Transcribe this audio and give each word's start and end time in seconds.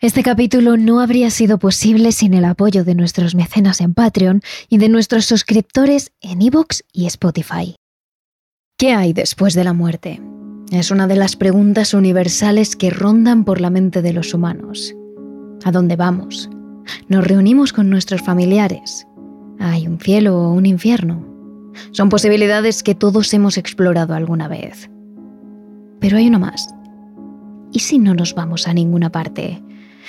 Este 0.00 0.22
capítulo 0.22 0.76
no 0.76 1.00
habría 1.00 1.28
sido 1.28 1.58
posible 1.58 2.12
sin 2.12 2.32
el 2.32 2.44
apoyo 2.44 2.84
de 2.84 2.94
nuestros 2.94 3.34
mecenas 3.34 3.80
en 3.80 3.94
Patreon 3.94 4.42
y 4.68 4.78
de 4.78 4.88
nuestros 4.88 5.24
suscriptores 5.24 6.12
en 6.20 6.40
Evox 6.40 6.84
y 6.92 7.06
Spotify. 7.06 7.74
¿Qué 8.78 8.92
hay 8.92 9.12
después 9.12 9.54
de 9.54 9.64
la 9.64 9.72
muerte? 9.72 10.22
Es 10.70 10.92
una 10.92 11.08
de 11.08 11.16
las 11.16 11.34
preguntas 11.34 11.94
universales 11.94 12.76
que 12.76 12.90
rondan 12.90 13.44
por 13.44 13.60
la 13.60 13.70
mente 13.70 14.00
de 14.00 14.12
los 14.12 14.32
humanos. 14.34 14.94
¿A 15.64 15.72
dónde 15.72 15.96
vamos? 15.96 16.48
¿Nos 17.08 17.26
reunimos 17.26 17.72
con 17.72 17.90
nuestros 17.90 18.22
familiares? 18.22 19.04
¿Hay 19.58 19.88
un 19.88 19.98
cielo 19.98 20.38
o 20.38 20.52
un 20.52 20.66
infierno? 20.66 21.26
Son 21.90 22.08
posibilidades 22.08 22.84
que 22.84 22.94
todos 22.94 23.34
hemos 23.34 23.58
explorado 23.58 24.14
alguna 24.14 24.46
vez. 24.46 24.88
Pero 25.98 26.18
hay 26.18 26.28
uno 26.28 26.38
más. 26.38 26.72
¿Y 27.72 27.80
si 27.80 27.98
no 27.98 28.14
nos 28.14 28.36
vamos 28.36 28.68
a 28.68 28.74
ninguna 28.74 29.10
parte? 29.10 29.60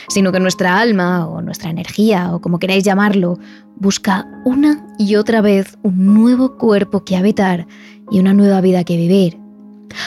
Sino 0.08 0.32
que 0.32 0.40
nuestra 0.40 0.80
alma 0.80 1.28
o 1.28 1.42
nuestra 1.42 1.70
energía 1.70 2.34
o 2.34 2.42
como 2.42 2.60
queráis 2.60 2.84
llamarlo, 2.84 3.38
busca 3.76 4.28
una 4.46 4.86
y 4.98 5.16
otra 5.16 5.42
vez 5.42 5.78
un 5.84 6.14
nuevo 6.14 6.58
cuerpo 6.58 7.04
que 7.04 7.18
habitar 7.18 7.68
y 8.12 8.20
una 8.20 8.34
nueva 8.34 8.62
vida 8.62 8.84
que 8.84 8.98
vivir. 8.98 9.38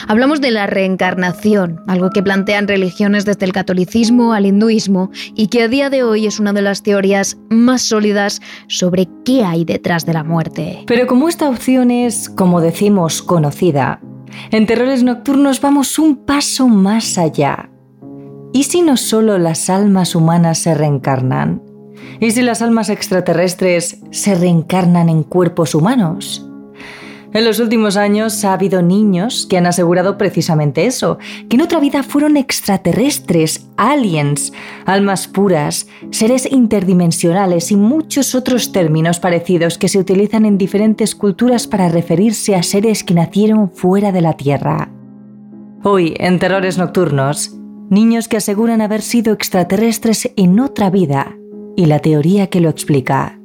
Hablamos 0.07 0.41
de 0.41 0.51
la 0.51 0.67
reencarnación, 0.67 1.81
algo 1.87 2.09
que 2.09 2.23
plantean 2.23 2.67
religiones 2.67 3.25
desde 3.25 3.45
el 3.45 3.53
catolicismo 3.53 4.33
al 4.33 4.45
hinduismo 4.45 5.11
y 5.35 5.47
que 5.47 5.63
a 5.63 5.67
día 5.67 5.89
de 5.89 6.03
hoy 6.03 6.25
es 6.25 6.39
una 6.39 6.53
de 6.53 6.61
las 6.61 6.83
teorías 6.83 7.37
más 7.49 7.81
sólidas 7.81 8.41
sobre 8.67 9.07
qué 9.25 9.43
hay 9.43 9.65
detrás 9.65 10.05
de 10.05 10.13
la 10.13 10.23
muerte. 10.23 10.83
Pero 10.87 11.07
como 11.07 11.27
esta 11.27 11.49
opción 11.49 11.91
es, 11.91 12.29
como 12.29 12.61
decimos, 12.61 13.21
conocida, 13.21 13.99
en 14.51 14.65
Terrores 14.65 15.03
Nocturnos 15.03 15.61
vamos 15.61 15.99
un 15.99 16.15
paso 16.15 16.67
más 16.67 17.17
allá 17.17 17.69
¿Y 18.55 18.63
si 18.65 18.83
no 18.83 18.97
solo 18.97 19.39
las 19.39 19.67
almas 19.71 20.13
humanas 20.13 20.59
se 20.59 20.75
reencarnan? 20.75 21.63
¿Y 22.19 22.29
si 22.31 22.43
las 22.43 22.61
almas 22.61 22.89
extraterrestres 22.89 23.97
se 24.11 24.35
reencarnan 24.35 25.09
en 25.09 25.23
cuerpos 25.23 25.73
humanos? 25.73 26.47
En 27.33 27.45
los 27.45 27.59
últimos 27.59 27.97
años 27.97 28.45
ha 28.45 28.53
habido 28.53 28.83
niños 28.83 29.47
que 29.49 29.57
han 29.57 29.65
asegurado 29.65 30.19
precisamente 30.19 30.85
eso, 30.85 31.17
que 31.49 31.55
en 31.55 31.63
otra 31.63 31.79
vida 31.79 32.03
fueron 32.03 32.37
extraterrestres, 32.37 33.65
aliens, 33.75 34.53
almas 34.85 35.27
puras, 35.27 35.87
seres 36.11 36.47
interdimensionales 36.51 37.71
y 37.71 37.75
muchos 37.75 38.35
otros 38.35 38.71
términos 38.71 39.19
parecidos 39.19 39.79
que 39.79 39.89
se 39.89 39.97
utilizan 39.97 40.45
en 40.45 40.59
diferentes 40.59 41.15
culturas 41.15 41.65
para 41.65 41.89
referirse 41.89 42.53
a 42.55 42.61
seres 42.61 43.03
que 43.03 43.15
nacieron 43.15 43.71
fuera 43.71 44.11
de 44.11 44.21
la 44.21 44.33
Tierra. 44.33 44.89
Hoy, 45.81 46.13
en 46.19 46.37
Terrores 46.37 46.77
Nocturnos, 46.77 47.57
niños 47.93 48.27
que 48.27 48.37
aseguran 48.37 48.81
haber 48.81 49.01
sido 49.01 49.33
extraterrestres 49.33 50.31
en 50.35 50.59
otra 50.59 50.89
vida 50.89 51.37
y 51.75 51.85
la 51.85 51.99
teoría 51.99 52.47
que 52.47 52.59
lo 52.59 52.69
explica. 52.69 53.39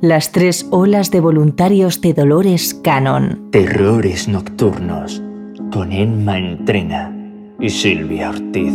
Las 0.00 0.32
tres 0.32 0.66
olas 0.70 1.10
de 1.10 1.20
voluntarios 1.20 2.00
de 2.00 2.14
Dolores 2.14 2.74
Canon. 2.74 3.50
Terrores 3.52 4.28
nocturnos 4.28 5.22
con 5.70 5.92
Emma 5.92 6.38
Entrena 6.38 7.14
y 7.60 7.68
Silvia 7.68 8.30
Ortiz. 8.30 8.72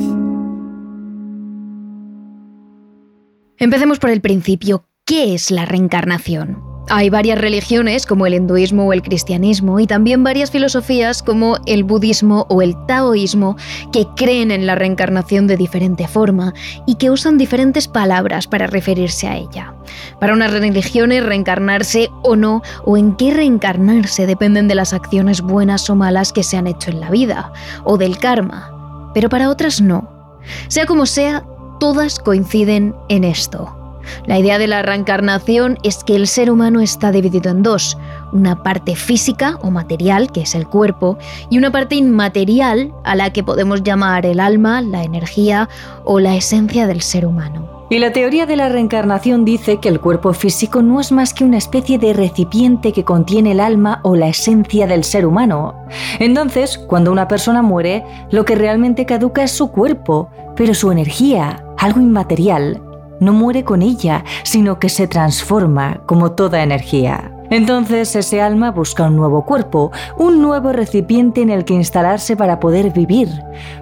Empecemos 3.58 4.00
por 4.00 4.12
el 4.12 4.22
principio. 4.22 4.86
¿Qué 5.06 5.34
es 5.34 5.50
la 5.50 5.66
reencarnación? 5.66 6.75
Hay 6.88 7.10
varias 7.10 7.40
religiones 7.40 8.06
como 8.06 8.28
el 8.28 8.36
hinduismo 8.36 8.86
o 8.86 8.94
el 8.94 9.02
cristianismo 9.02 9.80
y 9.80 9.88
también 9.88 10.24
varias 10.24 10.52
filosofías 10.52 11.24
como 11.24 11.58
el 11.66 11.84
budismo 11.84 12.46
o 12.48 12.62
el 12.62 12.76
taoísmo 12.86 13.58
que 13.92 14.06
creen 14.16 14.52
en 14.52 14.68
la 14.68 14.76
reencarnación 14.76 15.48
de 15.48 15.58
diferente 15.58 16.08
forma 16.08 16.54
y 16.86 16.96
que 16.96 17.10
usan 17.10 17.40
diferentes 17.40 17.88
palabras 17.88 18.46
para 18.46 18.68
referirse 18.68 19.28
a 19.28 19.36
ella. 19.36 19.74
Para 20.20 20.34
unas 20.34 20.52
religiones 20.52 21.26
reencarnarse 21.26 22.10
o 22.22 22.36
no 22.36 22.62
o 22.84 22.98
en 22.98 23.16
qué 23.16 23.34
reencarnarse 23.34 24.28
dependen 24.28 24.68
de 24.68 24.76
las 24.76 24.94
acciones 24.94 25.42
buenas 25.42 25.90
o 25.90 25.96
malas 25.96 26.32
que 26.32 26.44
se 26.44 26.58
han 26.58 26.68
hecho 26.68 26.92
en 26.92 27.00
la 27.00 27.10
vida 27.10 27.52
o 27.84 27.98
del 27.98 28.20
karma, 28.20 29.12
pero 29.16 29.28
para 29.30 29.50
otras 29.50 29.82
no. 29.82 30.38
Sea 30.68 30.86
como 30.86 31.08
sea, 31.08 31.44
todas 31.80 32.20
coinciden 32.20 32.94
en 33.10 33.24
esto 33.24 33.85
la 34.26 34.40
idea 34.40 34.58
de 34.58 34.68
la 34.68 34.82
reencarnación 34.82 35.78
es 35.84 36.04
que 36.04 36.16
el 36.16 36.28
ser 36.28 36.52
humano 36.52 36.80
está 36.80 37.12
dividido 37.12 37.52
en 37.52 37.64
dos, 37.64 37.98
una 38.32 38.64
parte 38.64 38.96
física 38.96 39.58
o 39.62 39.72
material, 39.72 40.32
que 40.32 40.42
es 40.42 40.56
el 40.56 40.68
cuerpo, 40.68 41.18
y 41.50 41.58
una 41.58 41.72
parte 41.72 41.96
inmaterial, 41.96 42.94
a 43.04 43.16
la 43.16 43.32
que 43.32 43.44
podemos 43.44 43.84
llamar 43.84 44.26
el 44.26 44.40
alma, 44.40 44.82
la 44.82 45.04
energía 45.04 45.70
o 46.04 46.20
la 46.20 46.36
esencia 46.36 46.88
del 46.88 47.02
ser 47.02 47.26
humano. 47.26 47.76
Y 47.88 48.00
la 48.00 48.12
teoría 48.12 48.48
de 48.48 48.56
la 48.56 48.68
reencarnación 48.68 49.46
dice 49.46 49.78
que 49.78 49.90
el 49.90 50.00
cuerpo 50.00 50.34
físico 50.34 50.82
no 50.82 51.00
es 51.00 51.12
más 51.12 51.36
que 51.36 51.44
una 51.44 51.58
especie 51.58 52.00
de 52.00 52.14
recipiente 52.14 52.92
que 52.92 53.04
contiene 53.04 53.52
el 53.52 53.60
alma 53.60 54.00
o 54.02 54.16
la 54.16 54.28
esencia 54.28 54.88
del 54.88 55.04
ser 55.04 55.24
humano. 55.24 55.76
Entonces, 56.18 56.80
cuando 56.80 57.12
una 57.12 57.28
persona 57.28 57.62
muere, 57.62 58.04
lo 58.32 58.44
que 58.44 58.56
realmente 58.56 59.06
caduca 59.06 59.44
es 59.44 59.52
su 59.52 59.70
cuerpo, 59.70 60.30
pero 60.56 60.74
su 60.74 60.92
energía, 60.92 61.64
algo 61.78 62.02
inmaterial, 62.02 62.82
no 63.20 63.34
muere 63.34 63.64
con 63.64 63.82
ella, 63.82 64.24
sino 64.44 64.80
que 64.80 64.90
se 64.90 65.08
transforma 65.08 66.02
como 66.06 66.32
toda 66.32 66.64
energía. 66.64 67.35
Entonces 67.50 68.16
ese 68.16 68.42
alma 68.42 68.72
busca 68.72 69.04
un 69.04 69.16
nuevo 69.16 69.46
cuerpo, 69.46 69.92
un 70.18 70.42
nuevo 70.42 70.72
recipiente 70.72 71.42
en 71.42 71.50
el 71.50 71.66
que 71.66 71.74
instalarse 71.74 72.36
para 72.36 72.60
poder 72.60 72.92
vivir. 72.92 73.30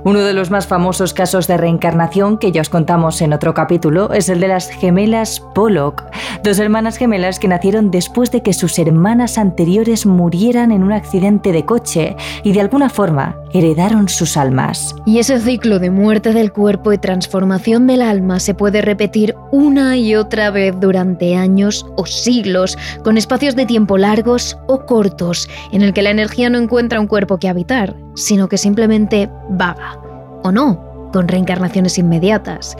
Uno 0.03 0.19
de 0.19 0.33
los 0.33 0.51
más 0.51 0.67
famosos 0.67 1.13
casos 1.13 1.47
de 1.47 1.57
reencarnación 1.57 2.37
que 2.37 2.51
ya 2.51 2.61
os 2.61 2.69
contamos 2.69 3.21
en 3.21 3.33
otro 3.33 3.53
capítulo 3.53 4.11
es 4.13 4.29
el 4.29 4.39
de 4.39 4.47
las 4.47 4.69
gemelas 4.69 5.41
Pollock, 5.53 6.03
dos 6.43 6.59
hermanas 6.59 6.97
gemelas 6.97 7.39
que 7.39 7.47
nacieron 7.47 7.91
después 7.91 8.31
de 8.31 8.41
que 8.41 8.53
sus 8.53 8.77
hermanas 8.79 9.37
anteriores 9.37 10.05
murieran 10.05 10.71
en 10.71 10.83
un 10.83 10.91
accidente 10.91 11.51
de 11.51 11.65
coche 11.65 12.15
y 12.43 12.53
de 12.53 12.61
alguna 12.61 12.89
forma 12.89 13.37
heredaron 13.53 14.09
sus 14.09 14.35
almas. 14.35 14.95
Y 15.05 15.19
ese 15.19 15.39
ciclo 15.39 15.79
de 15.79 15.89
muerte 15.89 16.33
del 16.33 16.51
cuerpo 16.51 16.91
y 16.91 16.97
transformación 16.97 17.87
del 17.87 18.01
alma 18.01 18.39
se 18.39 18.53
puede 18.53 18.81
repetir 18.81 19.35
una 19.51 19.97
y 19.97 20.15
otra 20.15 20.49
vez 20.51 20.75
durante 20.79 21.35
años 21.35 21.85
o 21.95 22.05
siglos, 22.05 22.77
con 23.03 23.17
espacios 23.17 23.52
de 23.55 23.65
tiempo 23.65 23.97
largos 23.97 24.57
o 24.67 24.85
cortos, 24.85 25.49
en 25.71 25.81
el 25.81 25.93
que 25.93 26.01
la 26.01 26.11
energía 26.11 26.49
no 26.49 26.57
encuentra 26.57 26.99
un 26.99 27.07
cuerpo 27.07 27.37
que 27.37 27.49
habitar, 27.49 27.95
sino 28.15 28.47
que 28.49 28.57
simplemente 28.57 29.29
vaga. 29.49 29.99
O 30.43 30.51
no, 30.51 31.09
con 31.13 31.27
reencarnaciones 31.27 31.97
inmediatas. 31.97 32.75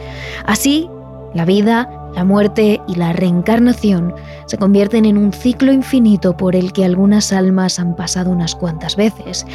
Así, 0.46 0.88
la 1.34 1.44
vida, 1.44 1.88
la 2.14 2.24
muerte 2.24 2.80
y 2.86 2.94
la 2.94 3.12
reencarnación 3.12 4.14
se 4.46 4.58
convierten 4.58 5.04
en 5.04 5.18
un 5.18 5.32
ciclo 5.32 5.72
infinito 5.72 6.36
por 6.36 6.54
el 6.54 6.72
que 6.72 6.84
algunas 6.84 7.32
almas 7.32 7.78
han 7.78 7.96
pasado 7.96 8.30
unas 8.30 8.54
cuantas 8.54 8.96
veces 8.96 9.46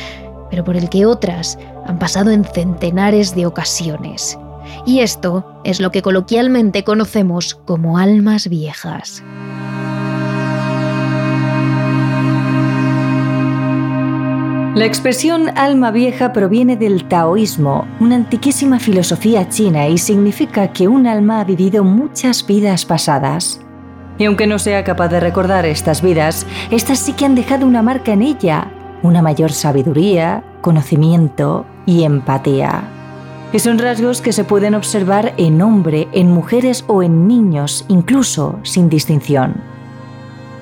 pero 0.50 0.64
por 0.64 0.76
el 0.76 0.90
que 0.90 1.06
otras 1.06 1.58
han 1.86 2.00
pasado 2.00 2.32
en 2.32 2.44
centenares 2.44 3.36
de 3.36 3.46
ocasiones. 3.46 4.38
Y 4.86 5.00
esto 5.00 5.46
es 5.64 5.80
lo 5.80 5.92
que 5.92 6.02
coloquialmente 6.02 6.84
conocemos 6.84 7.56
como 7.66 7.98
almas 7.98 8.50
viejas. 8.50 9.24
La 14.80 14.86
expresión 14.86 15.50
alma 15.58 15.92
vieja 15.92 16.32
proviene 16.32 16.78
del 16.78 17.04
taoísmo, 17.04 17.86
una 18.00 18.16
antiquísima 18.16 18.80
filosofía 18.80 19.50
china, 19.50 19.90
y 19.90 19.98
significa 19.98 20.72
que 20.72 20.88
un 20.88 21.06
alma 21.06 21.42
ha 21.42 21.44
vivido 21.44 21.84
muchas 21.84 22.48
vidas 22.48 22.86
pasadas. 22.86 23.60
Y 24.18 24.24
aunque 24.24 24.48
no 24.48 24.58
sea 24.58 24.86
capaz 24.86 25.10
de 25.10 25.20
recordar 25.20 25.66
estas 25.66 26.02
vidas, 26.02 26.48
estas 26.72 26.98
sí 27.00 27.12
que 27.12 27.26
han 27.26 27.36
dejado 27.36 27.68
una 27.68 27.82
marca 27.82 28.14
en 28.14 28.22
ella, 28.22 28.72
una 29.04 29.22
mayor 29.22 29.52
sabiduría, 29.52 30.46
conocimiento 30.62 31.66
y 31.86 32.06
empatía. 32.06 32.84
Y 33.52 33.60
son 33.60 33.80
rasgos 33.80 34.22
que 34.22 34.32
se 34.32 34.46
pueden 34.46 34.76
observar 34.76 35.34
en 35.36 35.62
hombre, 35.62 36.08
en 36.14 36.32
mujeres 36.32 36.86
o 36.88 37.04
en 37.04 37.28
niños, 37.28 37.84
incluso 37.90 38.58
sin 38.64 38.88
distinción. 38.88 39.56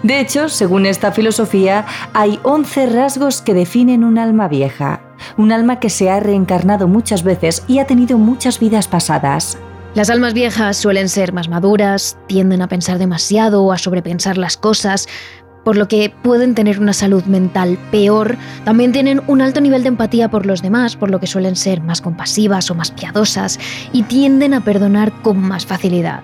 De 0.04 0.20
hecho, 0.20 0.48
según 0.50 0.86
esta 0.86 1.12
filosofía, 1.12 1.86
hay 2.14 2.40
11 2.44 2.88
rasgos 2.88 3.42
que 3.42 3.54
definen 3.54 4.04
un 4.04 4.18
alma 4.18 4.48
vieja, 4.48 5.02
un 5.38 5.52
alma 5.52 5.80
que 5.80 5.90
se 5.90 6.10
ha 6.10 6.20
reencarnado 6.20 6.88
muchas 6.88 7.24
veces 7.24 7.64
y 7.68 7.80
ha 7.80 7.88
tenido 7.88 8.18
muchas 8.18 8.60
vidas 8.60 8.88
pasadas. 8.88 9.58
Las 9.96 10.12
almas 10.12 10.36
viejas 10.36 10.78
suelen 10.78 11.10
ser 11.10 11.34
más 11.34 11.50
maduras, 11.50 12.18
tienden 12.28 12.62
a 12.62 12.68
pensar 12.68 13.00
demasiado 13.00 13.64
o 13.64 13.72
a 13.72 13.80
sobrepensar 13.80 14.38
las 14.38 14.56
cosas, 14.56 15.08
por 15.64 15.76
lo 15.76 15.88
que 15.88 16.14
pueden 16.22 16.54
tener 16.54 16.80
una 16.80 16.94
salud 16.94 17.24
mental 17.24 17.80
peor, 17.92 18.38
también 18.64 18.92
tienen 18.92 19.22
un 19.28 19.42
alto 19.42 19.60
nivel 19.60 19.82
de 19.82 19.90
empatía 19.90 20.30
por 20.30 20.46
los 20.46 20.62
demás, 20.62 20.96
por 20.96 21.10
lo 21.10 21.20
que 21.20 21.28
suelen 21.28 21.56
ser 21.56 21.82
más 21.82 22.00
compasivas 22.00 22.70
o 22.70 22.76
más 22.76 22.92
piadosas 22.92 23.60
y 23.92 24.04
tienden 24.04 24.54
a 24.54 24.64
perdonar 24.64 25.12
con 25.24 25.40
más 25.40 25.66
facilidad. 25.66 26.22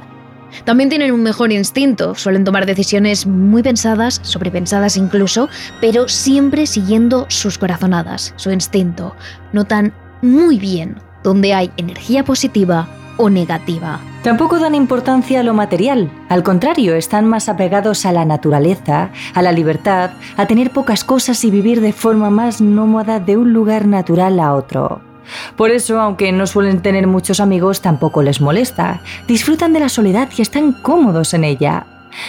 También 0.66 0.90
tienen 0.90 1.12
un 1.12 1.24
mejor 1.24 1.52
instinto, 1.52 2.16
suelen 2.16 2.44
tomar 2.44 2.66
decisiones 2.66 3.26
muy 3.26 3.64
pensadas, 3.64 4.20
sobrepensadas 4.24 4.98
incluso, 4.98 5.50
pero 5.82 6.08
siempre 6.08 6.68
siguiendo 6.68 7.26
sus 7.30 7.58
corazonadas, 7.58 8.34
su 8.36 8.52
instinto. 8.52 9.16
Notan 9.52 9.94
muy 10.22 10.58
bien 10.58 10.98
donde 11.24 11.54
hay 11.54 11.72
energía 11.78 12.24
positiva 12.24 12.88
o 13.18 13.30
negativa. 13.30 14.00
Tampoco 14.24 14.58
dan 14.58 14.74
importancia 14.74 15.42
a 15.42 15.44
lo 15.44 15.54
material, 15.54 16.10
al 16.30 16.44
contrario, 16.44 16.96
están 16.96 17.26
más 17.28 17.50
apegados 17.50 18.06
a 18.06 18.12
la 18.12 18.26
naturaleza, 18.26 19.12
a 19.34 19.42
la 19.42 19.52
libertad, 19.52 20.12
a 20.38 20.46
tener 20.48 20.72
pocas 20.72 21.04
cosas 21.04 21.44
y 21.44 21.52
vivir 21.52 21.82
de 21.82 21.94
forma 21.94 22.30
más 22.30 22.62
nómada 22.62 23.20
de 23.20 23.38
un 23.38 23.52
lugar 23.52 23.86
natural 23.86 24.40
a 24.40 24.54
otro. 24.54 25.13
Por 25.56 25.72
eso, 25.72 26.00
aunque 26.00 26.32
no 26.32 26.48
suelen 26.48 26.82
tener 26.82 27.08
muchos 27.08 27.40
amigos, 27.40 27.82
tampoco 27.82 28.22
les 28.22 28.42
molesta. 28.42 29.02
Disfrutan 29.28 29.74
de 29.74 29.80
la 29.80 29.90
soledad 29.90 30.30
y 30.38 30.42
están 30.42 30.74
cómodos 30.74 31.34
en 31.34 31.44
ella. 31.44 31.88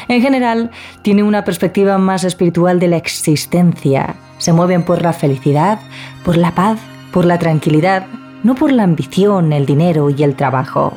En 0.08 0.22
general, 0.22 0.70
tienen 1.02 1.26
una 1.26 1.44
perspectiva 1.44 1.98
más 1.98 2.24
espiritual 2.24 2.80
de 2.80 2.88
la 2.88 2.96
existencia. 2.96 4.16
Se 4.38 4.52
mueven 4.52 4.84
por 4.84 5.02
la 5.02 5.12
felicidad, 5.12 5.78
por 6.24 6.36
la 6.36 6.54
paz, 6.54 6.78
por 7.12 7.24
la 7.24 7.38
tranquilidad, 7.38 8.06
no 8.42 8.54
por 8.54 8.72
la 8.72 8.82
ambición, 8.82 9.52
el 9.52 9.66
dinero 9.66 10.10
y 10.10 10.22
el 10.22 10.36
trabajo. 10.36 10.94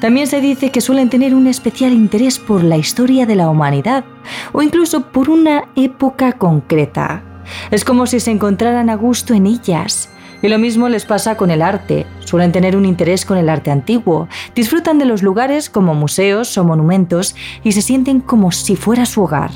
También 0.00 0.26
se 0.26 0.40
dice 0.40 0.70
que 0.70 0.80
suelen 0.80 1.10
tener 1.10 1.34
un 1.34 1.46
especial 1.46 1.92
interés 1.92 2.38
por 2.38 2.64
la 2.64 2.78
historia 2.78 3.26
de 3.26 3.36
la 3.36 3.50
humanidad 3.50 4.04
o 4.52 4.62
incluso 4.62 5.02
por 5.12 5.28
una 5.28 5.64
época 5.76 6.32
concreta. 6.32 7.22
Es 7.70 7.84
como 7.84 8.06
si 8.06 8.20
se 8.20 8.30
encontraran 8.30 8.88
a 8.88 8.94
gusto 8.94 9.34
en 9.34 9.46
ellas 9.46 10.08
y 10.42 10.48
lo 10.48 10.58
mismo 10.58 10.88
les 10.88 11.04
pasa 11.04 11.36
con 11.36 11.50
el 11.50 11.62
arte. 11.62 12.06
Suelen 12.20 12.52
tener 12.52 12.76
un 12.76 12.84
interés 12.84 13.24
con 13.24 13.36
el 13.36 13.48
arte 13.48 13.70
antiguo, 13.70 14.28
disfrutan 14.54 14.98
de 14.98 15.04
los 15.04 15.22
lugares 15.22 15.70
como 15.70 15.94
museos 15.94 16.56
o 16.58 16.64
monumentos 16.64 17.34
y 17.62 17.72
se 17.72 17.82
sienten 17.82 18.20
como 18.20 18.52
si 18.52 18.76
fuera 18.76 19.06
su 19.06 19.22
hogar. 19.22 19.50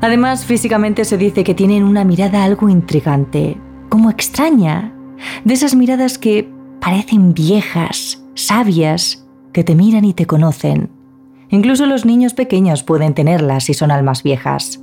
Además, 0.00 0.44
físicamente 0.44 1.04
se 1.04 1.18
dice 1.18 1.44
que 1.44 1.54
tienen 1.54 1.84
una 1.84 2.04
mirada 2.04 2.44
algo 2.44 2.68
intrigante, 2.68 3.58
como 3.88 4.10
extraña, 4.10 4.94
de 5.44 5.54
esas 5.54 5.74
miradas 5.74 6.16
que 6.16 6.48
parecen 6.80 7.34
viejas, 7.34 8.24
sabias, 8.34 9.26
que 9.52 9.64
te 9.64 9.74
miran 9.74 10.04
y 10.04 10.14
te 10.14 10.26
conocen. 10.26 10.90
Incluso 11.50 11.84
los 11.84 12.06
niños 12.06 12.32
pequeños 12.32 12.82
pueden 12.82 13.12
tenerlas 13.12 13.64
si 13.64 13.74
son 13.74 13.90
almas 13.90 14.22
viejas. 14.22 14.80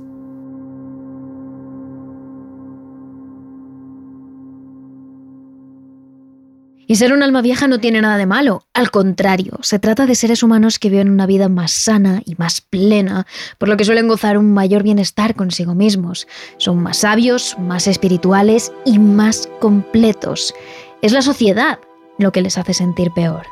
Y 6.90 6.96
ser 6.96 7.12
un 7.12 7.22
alma 7.22 7.42
vieja 7.42 7.68
no 7.68 7.80
tiene 7.80 8.00
nada 8.00 8.16
de 8.16 8.24
malo, 8.24 8.64
al 8.72 8.90
contrario, 8.90 9.58
se 9.60 9.78
trata 9.78 10.06
de 10.06 10.14
seres 10.14 10.42
humanos 10.42 10.78
que 10.78 10.88
viven 10.88 11.10
una 11.10 11.26
vida 11.26 11.50
más 11.50 11.70
sana 11.70 12.22
y 12.24 12.34
más 12.36 12.62
plena, 12.62 13.26
por 13.58 13.68
lo 13.68 13.76
que 13.76 13.84
suelen 13.84 14.08
gozar 14.08 14.38
un 14.38 14.54
mayor 14.54 14.82
bienestar 14.82 15.34
consigo 15.34 15.74
mismos. 15.74 16.26
Son 16.56 16.82
más 16.82 16.96
sabios, 16.96 17.56
más 17.58 17.86
espirituales 17.88 18.72
y 18.86 18.98
más 18.98 19.50
completos. 19.60 20.54
Es 21.02 21.12
la 21.12 21.20
sociedad 21.20 21.78
lo 22.16 22.32
que 22.32 22.40
les 22.40 22.56
hace 22.56 22.72
sentir 22.72 23.10
peor. 23.12 23.42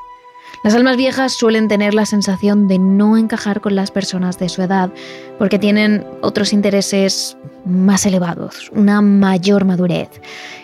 Las 0.65 0.75
almas 0.75 0.97
viejas 0.97 1.35
suelen 1.35 1.69
tener 1.69 1.93
la 1.93 2.07
sensación 2.07 2.69
de 2.69 2.79
no 2.79 3.19
encajar 3.19 3.61
con 3.61 3.77
las 3.77 3.91
personas 3.91 4.39
de 4.39 4.49
su 4.49 4.63
edad 4.63 4.91
porque 5.39 5.59
tienen 5.59 6.07
otros 6.23 6.55
intereses 6.55 7.37
más 7.67 8.07
elevados, 8.07 8.71
una 8.73 9.03
mayor 9.03 9.65
madurez. 9.65 10.09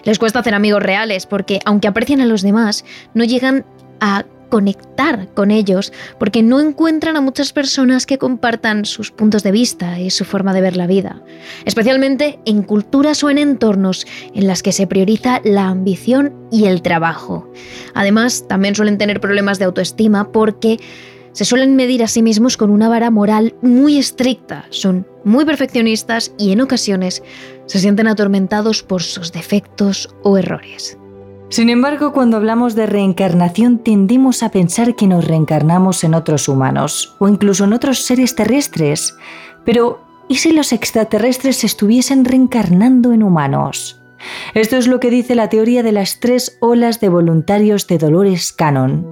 Les 0.04 0.18
cuesta 0.18 0.38
hacer 0.38 0.54
amigos 0.54 0.82
reales 0.82 1.26
porque, 1.26 1.60
aunque 1.64 1.88
aprecian 1.88 2.20
a 2.20 2.26
los 2.26 2.42
demás, 2.42 2.84
no 3.12 3.24
llegan 3.24 3.64
a 4.00 4.24
conectar 4.52 5.28
con 5.32 5.50
ellos 5.50 5.94
porque 6.18 6.42
no 6.42 6.60
encuentran 6.60 7.16
a 7.16 7.22
muchas 7.22 7.54
personas 7.54 8.04
que 8.04 8.18
compartan 8.18 8.84
sus 8.84 9.10
puntos 9.10 9.42
de 9.42 9.50
vista 9.50 9.98
y 9.98 10.10
su 10.10 10.26
forma 10.26 10.52
de 10.52 10.60
ver 10.60 10.76
la 10.76 10.86
vida, 10.86 11.22
especialmente 11.64 12.38
en 12.44 12.62
culturas 12.62 13.24
o 13.24 13.30
en 13.30 13.38
entornos 13.38 14.06
en 14.34 14.46
las 14.46 14.62
que 14.62 14.72
se 14.72 14.86
prioriza 14.86 15.40
la 15.42 15.68
ambición 15.68 16.34
y 16.50 16.66
el 16.66 16.82
trabajo. 16.82 17.50
Además, 17.94 18.44
también 18.46 18.74
suelen 18.74 18.98
tener 18.98 19.22
problemas 19.22 19.58
de 19.58 19.64
autoestima 19.64 20.32
porque 20.32 20.78
se 21.32 21.44
suelen 21.44 21.76
medir 21.76 22.02
a 22.02 22.08
sí 22.08 22.22
mismos 22.22 22.56
con 22.56 22.70
una 22.70 22.88
vara 22.88 23.10
moral 23.10 23.54
muy 23.62 23.98
estricta, 23.98 24.66
son 24.70 25.06
muy 25.24 25.44
perfeccionistas 25.44 26.32
y 26.38 26.52
en 26.52 26.60
ocasiones 26.60 27.22
se 27.66 27.78
sienten 27.78 28.06
atormentados 28.06 28.82
por 28.82 29.02
sus 29.02 29.32
defectos 29.32 30.14
o 30.22 30.36
errores. 30.36 30.98
Sin 31.48 31.68
embargo, 31.68 32.14
cuando 32.14 32.38
hablamos 32.38 32.74
de 32.74 32.86
reencarnación 32.86 33.78
tendemos 33.78 34.42
a 34.42 34.50
pensar 34.50 34.96
que 34.96 35.06
nos 35.06 35.26
reencarnamos 35.26 36.02
en 36.02 36.14
otros 36.14 36.48
humanos 36.48 37.14
o 37.18 37.28
incluso 37.28 37.64
en 37.64 37.74
otros 37.74 37.98
seres 37.98 38.34
terrestres. 38.34 39.14
Pero, 39.62 40.00
¿y 40.28 40.36
si 40.36 40.52
los 40.52 40.72
extraterrestres 40.72 41.62
estuviesen 41.62 42.24
reencarnando 42.24 43.12
en 43.12 43.22
humanos? 43.22 44.00
Esto 44.54 44.76
es 44.78 44.86
lo 44.86 44.98
que 44.98 45.10
dice 45.10 45.34
la 45.34 45.50
teoría 45.50 45.82
de 45.82 45.92
las 45.92 46.20
tres 46.20 46.56
olas 46.60 47.00
de 47.00 47.10
voluntarios 47.10 47.86
de 47.86 47.98
Dolores 47.98 48.54
Cannon. 48.54 49.11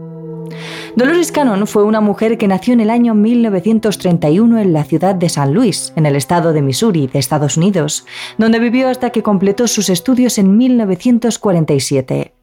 Dolores 0.96 1.30
Cannon 1.30 1.66
fue 1.66 1.84
una 1.84 2.00
mujer 2.00 2.36
que 2.36 2.48
nació 2.48 2.72
en 2.72 2.80
el 2.80 2.90
año 2.90 3.14
1931 3.14 4.58
en 4.58 4.72
la 4.72 4.84
ciudad 4.84 5.14
de 5.14 5.28
San 5.28 5.54
Luis, 5.54 5.92
en 5.94 6.04
el 6.04 6.16
estado 6.16 6.52
de 6.52 6.62
Missouri, 6.62 7.06
de 7.06 7.20
Estados 7.20 7.56
Unidos, 7.56 8.06
donde 8.38 8.58
vivió 8.58 8.88
hasta 8.88 9.10
que 9.10 9.22
completó 9.22 9.68
sus 9.68 9.88
estudios 9.88 10.38
en 10.38 10.56
1947. 10.56 12.34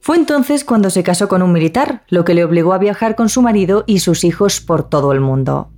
Fue 0.00 0.16
entonces 0.16 0.64
cuando 0.64 0.90
se 0.90 1.02
casó 1.02 1.26
con 1.26 1.42
un 1.42 1.52
militar, 1.52 2.04
lo 2.08 2.24
que 2.24 2.34
le 2.34 2.44
obligó 2.44 2.72
a 2.74 2.78
viajar 2.78 3.16
con 3.16 3.28
su 3.28 3.42
marido 3.42 3.82
y 3.88 3.98
sus 3.98 4.22
hijos 4.22 4.60
por 4.60 4.88
todo 4.88 5.10
el 5.10 5.20
mundo. 5.20 5.72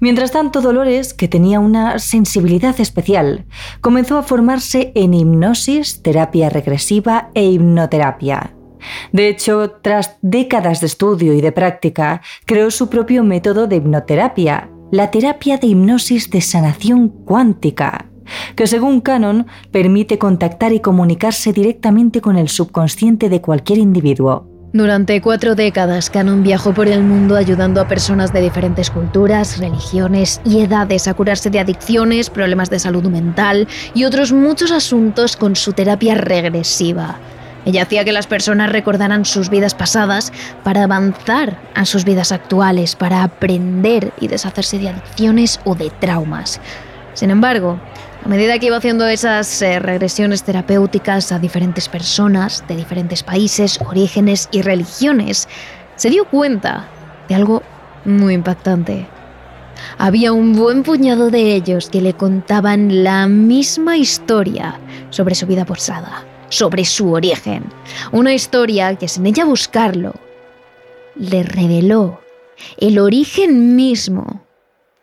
Mientras 0.00 0.32
tanto, 0.32 0.60
Dolores, 0.60 1.14
que 1.14 1.28
tenía 1.28 1.60
una 1.60 2.00
sensibilidad 2.00 2.78
especial, 2.80 3.46
comenzó 3.80 4.18
a 4.18 4.24
formarse 4.24 4.90
en 4.96 5.14
hipnosis, 5.14 6.02
terapia 6.02 6.50
regresiva 6.50 7.30
e 7.34 7.44
hipnoterapia. 7.44 8.54
De 9.12 9.28
hecho, 9.28 9.70
tras 9.82 10.16
décadas 10.22 10.80
de 10.80 10.86
estudio 10.86 11.34
y 11.34 11.40
de 11.40 11.52
práctica, 11.52 12.22
creó 12.46 12.70
su 12.70 12.88
propio 12.88 13.24
método 13.24 13.66
de 13.66 13.76
hipnoterapia, 13.76 14.70
la 14.90 15.10
terapia 15.10 15.56
de 15.58 15.66
hipnosis 15.68 16.30
de 16.30 16.40
sanación 16.40 17.08
cuántica, 17.08 18.06
que 18.56 18.66
según 18.66 19.00
Canon 19.00 19.46
permite 19.70 20.18
contactar 20.18 20.72
y 20.72 20.80
comunicarse 20.80 21.52
directamente 21.52 22.20
con 22.20 22.36
el 22.36 22.48
subconsciente 22.48 23.28
de 23.28 23.40
cualquier 23.40 23.78
individuo. 23.78 24.54
Durante 24.74 25.20
cuatro 25.22 25.54
décadas, 25.54 26.10
Canon 26.10 26.42
viajó 26.42 26.74
por 26.74 26.88
el 26.88 27.00
mundo 27.00 27.36
ayudando 27.36 27.80
a 27.80 27.86
personas 27.86 28.32
de 28.32 28.40
diferentes 28.40 28.90
culturas, 28.90 29.58
religiones 29.58 30.40
y 30.44 30.62
edades 30.62 31.06
a 31.06 31.14
curarse 31.14 31.48
de 31.48 31.60
adicciones, 31.60 32.28
problemas 32.28 32.70
de 32.70 32.80
salud 32.80 33.04
mental 33.04 33.68
y 33.94 34.02
otros 34.02 34.32
muchos 34.32 34.72
asuntos 34.72 35.36
con 35.36 35.54
su 35.54 35.74
terapia 35.74 36.16
regresiva. 36.16 37.20
Ella 37.64 37.82
hacía 37.82 38.04
que 38.04 38.12
las 38.12 38.26
personas 38.26 38.70
recordaran 38.70 39.24
sus 39.24 39.48
vidas 39.48 39.74
pasadas 39.74 40.32
para 40.62 40.84
avanzar 40.84 41.58
a 41.74 41.86
sus 41.86 42.04
vidas 42.04 42.32
actuales, 42.32 42.94
para 42.94 43.22
aprender 43.22 44.12
y 44.20 44.28
deshacerse 44.28 44.78
de 44.78 44.90
adicciones 44.90 45.60
o 45.64 45.74
de 45.74 45.90
traumas. 45.90 46.60
Sin 47.14 47.30
embargo, 47.30 47.78
a 48.24 48.28
medida 48.28 48.58
que 48.58 48.66
iba 48.66 48.76
haciendo 48.76 49.06
esas 49.06 49.62
eh, 49.62 49.78
regresiones 49.78 50.42
terapéuticas 50.42 51.32
a 51.32 51.38
diferentes 51.38 51.88
personas 51.88 52.64
de 52.68 52.76
diferentes 52.76 53.22
países, 53.22 53.78
orígenes 53.86 54.48
y 54.52 54.62
religiones, 54.62 55.48
se 55.96 56.10
dio 56.10 56.24
cuenta 56.26 56.88
de 57.28 57.34
algo 57.34 57.62
muy 58.04 58.34
impactante. 58.34 59.06
Había 59.96 60.32
un 60.32 60.54
buen 60.54 60.82
puñado 60.82 61.30
de 61.30 61.54
ellos 61.54 61.88
que 61.88 62.00
le 62.00 62.14
contaban 62.14 63.04
la 63.04 63.26
misma 63.26 63.96
historia 63.96 64.78
sobre 65.10 65.34
su 65.34 65.46
vida 65.46 65.64
pasada 65.64 66.24
sobre 66.48 66.84
su 66.84 67.12
origen. 67.12 67.64
Una 68.12 68.34
historia 68.34 68.94
que 68.96 69.08
sin 69.08 69.26
ella 69.26 69.44
buscarlo, 69.44 70.14
le 71.16 71.42
reveló 71.42 72.20
el 72.78 72.98
origen 72.98 73.76
mismo 73.76 74.42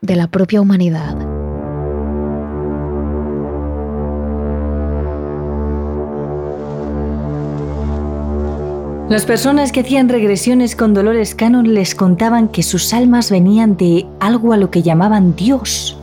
de 0.02 0.16
la 0.16 0.28
propia 0.28 0.62
humanidad. 0.62 1.16
Las 9.12 9.26
personas 9.26 9.74
que 9.74 9.82
hacían 9.82 10.08
regresiones 10.08 10.74
con 10.74 10.94
Dolores 10.94 11.36
Cannon 11.36 11.74
les 11.74 11.96
contaban 11.96 12.48
que 12.48 12.64
sus 12.64 12.94
almas 12.94 13.30
venían 13.30 13.76
de 13.76 14.06
algo 14.22 14.54
a 14.54 14.58
lo 14.58 14.72
que 14.72 14.84
llamaban 14.84 15.36
Dios, 15.36 15.98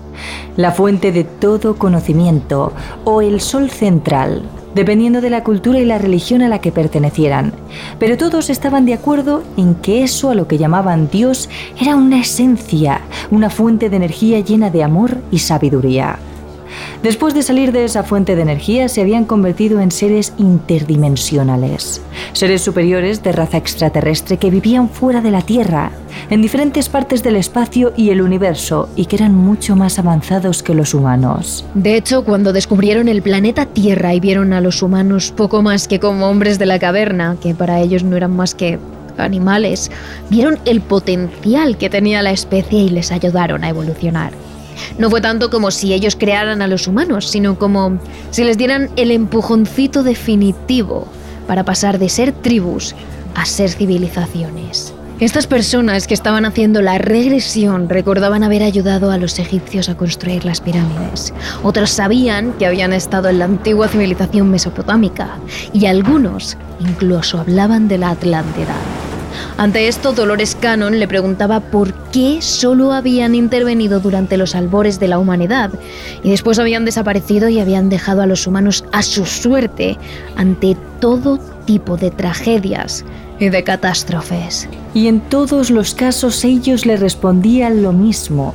la 0.59 0.73
fuente 0.73 1.11
de 1.11 1.25
todo 1.25 1.77
conocimiento 1.77 2.75
o 3.05 3.23
el 3.23 3.41
sol 3.41 3.71
central, 3.71 4.43
dependiendo 4.75 5.21
de 5.21 5.31
la 5.31 5.45
cultura 5.45 5.79
y 5.79 5.85
la 5.85 5.99
religión 5.99 6.43
a 6.43 6.49
la 6.49 6.61
que 6.61 6.73
pertenecieran. 6.73 7.53
Pero 7.99 8.17
todos 8.17 8.51
estaban 8.51 8.87
de 8.87 8.95
acuerdo 8.95 9.43
en 9.57 9.75
que 9.75 10.03
eso 10.03 10.31
a 10.31 10.35
lo 10.35 10.47
que 10.49 10.59
llamaban 10.59 11.09
Dios 11.11 11.49
era 11.81 11.97
una 11.97 12.21
esencia, 12.21 13.01
una 13.31 13.51
fuente 13.51 13.91
de 13.91 13.97
energía 13.97 14.41
llena 14.41 14.71
de 14.71 14.83
amor 14.83 15.19
y 15.31 15.39
sabiduría. 15.39 16.19
Después 17.03 17.33
de 17.33 17.43
salir 17.43 17.71
de 17.71 17.85
esa 17.85 18.03
fuente 18.03 18.35
de 18.35 18.43
energía, 18.43 18.89
se 18.89 19.01
habían 19.01 19.25
convertido 19.25 19.81
en 19.81 19.93
seres 19.93 20.33
interdimensionales, 20.37 22.03
seres 22.33 22.63
superiores 22.63 23.23
de 23.23 23.31
raza 23.31 23.57
extraterrestre 23.57 24.37
que 24.37 24.51
vivían 24.51 24.89
fuera 24.89 25.21
de 25.21 25.31
la 25.31 25.43
Tierra, 25.43 25.93
en 26.29 26.43
diferentes 26.43 26.89
partes 26.89 27.23
del 27.23 27.37
espacio 27.37 27.93
y 27.97 28.11
el 28.11 28.21
universo, 28.21 28.89
y 28.97 29.07
que 29.07 29.15
eran 29.15 29.33
mucho 29.33 29.77
más 29.77 30.01
avanzados 30.01 30.65
que 30.65 30.75
los 30.75 30.93
humanos. 30.93 31.65
De 31.75 31.95
hecho, 31.95 32.25
cuando 32.25 32.53
descubrieron 32.53 33.07
el 33.07 33.23
planeta 33.23 33.67
Tierra 33.67 34.13
y 34.15 34.19
vieron 34.19 34.53
a 34.53 34.61
los 34.61 34.83
humanos 34.83 35.33
poco 35.37 35.63
más 35.63 35.87
que 35.87 36.01
como 36.01 36.29
hombres 36.29 36.59
de 36.59 36.67
la 36.67 36.81
caverna, 36.81 37.37
que 37.41 37.55
para 37.55 37.79
ellos 37.81 38.03
no 38.03 38.17
eran 38.17 38.35
más 38.35 38.57
que 38.57 38.81
animales, 39.19 39.91
vieron 40.31 40.59
el 40.65 40.81
potencial 40.81 41.77
que 41.79 41.91
tenía 41.91 42.23
la 42.23 42.33
especie 42.33 42.81
y 42.81 42.89
les 42.89 43.13
ayudaron 43.13 43.63
a 43.63 43.69
evolucionar. 43.69 44.33
No 44.99 45.11
fue 45.11 45.21
tanto 45.21 45.51
como 45.51 45.71
si 45.71 45.93
ellos 45.93 46.17
crearan 46.17 46.63
a 46.63 46.67
los 46.67 46.87
humanos, 46.87 47.29
sino 47.29 47.59
como 47.59 47.99
si 48.31 48.45
les 48.45 48.59
dieran 48.59 48.91
el 48.97 49.11
empujoncito 49.11 50.03
definitivo 50.03 51.07
para 51.47 51.65
pasar 51.65 51.99
de 51.99 52.09
ser 52.09 52.33
tribus 52.33 52.95
a 53.35 53.45
ser 53.45 53.71
civilizaciones. 53.71 54.95
Estas 55.21 55.49
personas 55.49 56.07
que 56.07 56.15
estaban 56.15 56.45
haciendo 56.45 56.81
la 56.81 56.97
regresión 56.99 57.89
recordaban 57.89 58.45
haber 58.45 58.63
ayudado 58.63 59.11
a 59.11 59.19
los 59.19 59.41
egipcios 59.41 59.89
a 59.89 59.97
construir 59.97 60.45
las 60.45 60.61
pirámides. 60.61 61.35
Otros 61.65 61.91
sabían 61.91 62.53
que 62.53 62.67
habían 62.67 62.93
estado 62.93 63.29
en 63.29 63.41
la 63.41 63.47
antigua 63.47 63.89
civilización 63.89 64.49
mesopotámica 64.49 65.31
y 65.73 65.87
algunos 65.87 66.57
incluso 66.79 67.41
hablaban 67.41 67.89
de 67.89 67.99
la 67.99 68.11
Atlántida. 68.11 68.77
Ante 69.57 69.89
esto, 69.89 70.13
Dolores 70.13 70.57
Cannon 70.61 70.99
le 70.99 71.09
preguntaba 71.09 71.61
por 71.61 71.93
qué 72.11 72.41
solo 72.41 72.93
habían 72.93 73.35
intervenido 73.35 74.01
durante 74.01 74.37
los 74.37 74.55
albores 74.55 75.01
de 75.01 75.09
la 75.09 75.19
humanidad 75.19 75.71
y 76.23 76.31
después 76.31 76.59
habían 76.59 76.85
desaparecido 76.85 77.49
y 77.49 77.59
habían 77.61 77.89
dejado 77.89 78.23
a 78.23 78.27
los 78.27 78.47
humanos 78.47 78.85
a 78.93 79.03
su 79.03 79.27
suerte 79.27 79.99
ante 80.37 80.77
todo 81.01 81.39
tipo 81.65 81.97
de 81.97 82.11
tragedias 82.11 83.05
y 83.41 83.49
de 83.49 83.65
catástrofes. 83.65 84.69
Y 84.95 85.09
en 85.09 85.21
todos 85.21 85.71
los 85.71 85.95
casos 85.95 86.45
ellos 86.45 86.87
le 86.87 86.97
respondían 86.97 87.83
lo 87.83 87.93
mismo. 87.93 88.55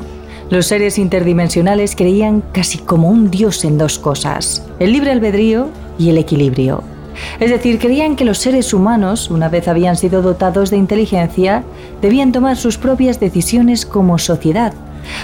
Los 0.50 0.68
seres 0.68 0.98
interdimensionales 0.98 1.96
creían 1.96 2.42
casi 2.52 2.78
como 2.78 3.10
un 3.10 3.32
dios 3.32 3.63
en 3.66 3.78
dos 3.78 3.98
cosas, 3.98 4.63
el 4.80 4.92
libre 4.92 5.12
albedrío 5.12 5.70
y 5.98 6.10
el 6.10 6.18
equilibrio. 6.18 6.93
Es 7.39 7.51
decir, 7.51 7.79
creían 7.79 8.15
que 8.15 8.25
los 8.25 8.39
seres 8.39 8.74
humanos, 8.74 9.29
una 9.29 9.50
vez 9.50 9.67
habían 9.67 9.96
sido 9.96 10.22
dotados 10.22 10.70
de 10.70 10.77
inteligencia, 10.77 11.63
debían 12.01 12.32
tomar 12.32 12.58
sus 12.58 12.77
propias 12.77 13.20
decisiones 13.20 13.86
como 13.86 14.17
sociedad. 14.17 14.74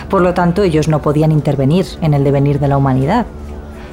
Por 0.09 0.21
lo 0.21 0.33
tanto, 0.33 0.63
ellos 0.63 0.87
no 0.87 1.01
podían 1.01 1.31
intervenir 1.31 1.85
en 2.01 2.13
el 2.13 2.23
devenir 2.23 2.59
de 2.59 2.67
la 2.67 2.77
humanidad. 2.77 3.25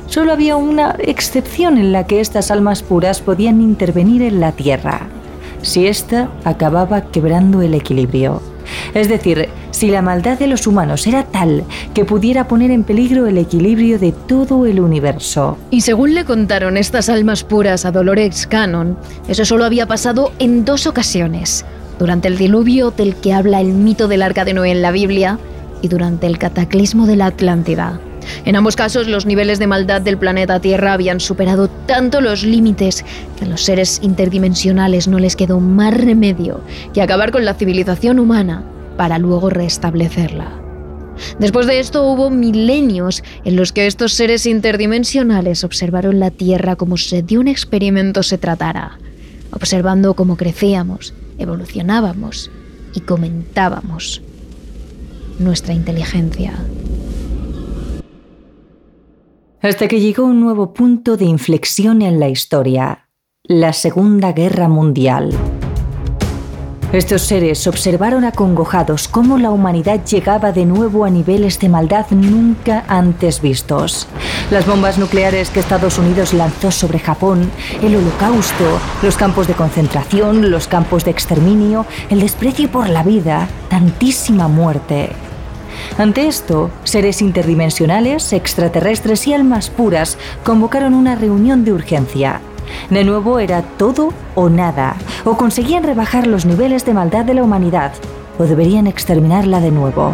Solo 0.07 0.33
había 0.33 0.57
una 0.57 0.95
excepción 0.99 1.79
en 1.79 1.93
la 1.93 2.07
que 2.07 2.21
estas 2.21 2.51
almas 2.51 2.83
puras 2.83 3.21
podían 3.21 3.61
intervenir 3.61 4.23
en 4.23 4.41
la 4.41 4.53
Tierra, 4.53 5.09
si 5.63 5.87
ésta 5.87 6.31
acababa 6.45 7.03
quebrando 7.11 7.61
el 7.63 7.75
equilibrio. 7.75 8.41
Es 8.95 9.09
decir, 9.09 9.49
si 9.77 9.91
la 9.91 10.01
maldad 10.01 10.39
de 10.39 10.47
los 10.47 10.67
humanos 10.67 11.07
era 11.07 11.25
tal 11.25 11.63
que 11.93 12.07
pudiera 12.07 12.49
poner 12.49 12.71
en 12.71 12.83
peligro 12.83 13.27
el 13.27 13.37
equilibrio 13.37 13.99
de 13.99 14.11
todo 14.11 14.65
el 14.65 14.81
universo. 14.81 15.59
Y 15.71 15.83
según 15.83 16.15
le 16.15 16.25
contaron 16.25 16.79
estas 16.79 17.11
almas 17.11 17.45
puras 17.45 17.85
a 17.85 17.93
Dolores 17.93 18.47
Cannon, 18.47 18.97
eso 19.29 19.45
solo 19.45 19.67
había 19.67 19.87
pasado 19.87 20.33
en 20.39 20.65
dos 20.65 20.87
ocasiones. 20.87 21.67
Durante 21.99 22.27
el 22.27 22.39
diluvio 22.39 22.91
del 22.91 23.17
que 23.17 23.35
habla 23.35 23.61
el 23.61 23.75
mito 23.75 24.09
del 24.09 24.23
arca 24.23 24.47
de 24.47 24.55
Noé 24.55 24.71
en 24.71 24.81
la 24.81 24.93
Biblia 24.93 25.39
y 25.83 25.89
durante 25.89 26.27
el 26.27 26.39
cataclismo 26.39 27.07
de 27.07 27.17
la 27.17 27.27
Atlántida. 27.27 28.01
En 28.47 28.57
ambos 28.57 28.77
casos, 28.77 29.09
los 29.09 29.27
niveles 29.27 29.59
de 29.59 29.67
maldad 29.67 30.01
del 30.01 30.17
planeta 30.17 30.59
Tierra 30.59 30.95
habían 30.95 31.21
superado 31.21 31.69
tanto 31.69 32.23
los 32.23 32.45
límites 32.45 33.05
que 33.39 33.45
a 33.45 33.49
los 33.49 33.61
seres 33.61 34.01
interdimensionales 34.03 35.07
no 35.07 35.19
les 35.19 35.37
quedó 35.37 35.61
más 35.61 35.93
remedio 35.93 36.63
que 36.95 37.03
acabar 37.03 37.31
con 37.31 37.45
la 37.45 37.53
civilización 37.53 38.19
humana 38.19 38.65
para 38.97 39.19
luego 39.19 39.51
restablecerla. 39.51 40.63
Después 41.39 41.67
de 41.67 41.79
esto 41.79 42.05
hubo 42.05 42.31
milenios 42.31 43.23
en 43.45 43.57
los 43.57 43.73
que 43.73 43.87
estos 43.87 44.13
seres 44.13 44.47
interdimensionales 44.47 45.65
observaron 45.65 46.21
la 46.21 46.31
Tierra 46.31 46.77
como 46.77 46.97
si 46.97 47.23
de 47.23 47.39
un 47.39 47.49
experimento 47.49 48.23
se 48.23 48.37
tratara, 48.37 48.99
observando 49.51 50.15
cómo 50.15 50.37
crecíamos, 50.37 51.15
evolucionábamos 51.39 52.51
y 52.95 53.01
comentábamos 53.01 54.23
nuestra 55.39 55.73
inteligencia 55.73 56.55
hasta 59.69 59.89
que 59.89 60.01
llegó 60.01 60.25
un 60.25 60.41
nuevo 60.41 60.73
punto 60.73 61.17
de 61.17 61.25
inflexión 61.25 62.03
en 62.03 62.21
la 62.21 62.29
historia, 62.29 63.09
la 63.43 63.73
Segunda 63.73 64.33
Guerra 64.33 64.69
Mundial. 64.69 65.31
Estos 66.93 67.23
seres 67.23 67.67
observaron 67.67 68.25
acongojados 68.25 69.09
cómo 69.09 69.39
la 69.39 69.51
humanidad 69.51 70.05
llegaba 70.05 70.53
de 70.53 70.65
nuevo 70.65 71.05
a 71.05 71.11
niveles 71.11 71.59
de 71.59 71.69
maldad 71.69 72.07
nunca 72.11 72.85
antes 72.87 73.43
vistos. 73.43 74.07
Las 74.53 74.67
bombas 74.67 74.97
nucleares 74.97 75.51
que 75.51 75.59
Estados 75.59 75.99
Unidos 75.99 76.33
lanzó 76.33 76.71
sobre 76.71 77.01
Japón, 77.01 77.51
el 77.83 77.97
holocausto, 77.97 78.79
los 79.03 79.17
campos 79.17 79.49
de 79.49 79.55
concentración, 79.55 80.53
los 80.53 80.69
campos 80.69 81.05
de 81.05 81.11
exterminio, 81.11 81.87
el 82.09 82.21
desprecio 82.21 82.71
por 82.71 82.89
la 82.89 83.03
vida, 83.03 83.49
tantísima 83.69 84.47
muerte. 84.47 85.11
Ante 85.99 86.29
esto, 86.29 86.71
seres 86.85 87.21
interdimensionales, 87.21 88.33
extraterrestres 88.33 89.27
y 89.27 89.35
almas 89.35 89.71
puras 89.71 90.19
convocaron 90.45 90.95
una 90.95 91.17
reunión 91.17 91.65
de 91.65 91.73
urgencia. 91.73 92.41
De 92.91 93.05
nuevo 93.05 93.39
era 93.39 93.63
todo 93.63 94.13
o 94.35 94.49
nada, 94.49 94.97
o 95.25 95.37
conseguían 95.37 95.83
rebajar 95.83 96.27
los 96.27 96.47
niveles 96.47 96.85
de 96.85 96.95
maldad 96.95 97.25
de 97.25 97.35
la 97.35 97.43
humanidad, 97.43 97.93
o 98.39 98.45
deberían 98.45 98.87
exterminarla 98.87 99.61
de 99.61 99.71
nuevo. 99.71 100.13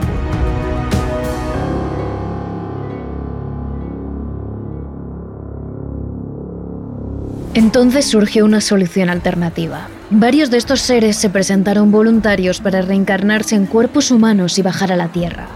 Entonces 7.54 8.06
surgió 8.06 8.46
una 8.46 8.62
solución 8.62 9.10
alternativa. 9.10 9.88
Varios 10.10 10.50
de 10.50 10.56
estos 10.56 10.80
seres 10.80 11.16
se 11.16 11.28
presentaron 11.28 11.92
voluntarios 11.92 12.60
para 12.60 12.80
reencarnarse 12.80 13.54
en 13.56 13.66
cuerpos 13.66 14.10
humanos 14.10 14.58
y 14.58 14.62
bajar 14.62 14.90
a 14.90 14.96
la 14.96 15.08
Tierra. 15.08 15.48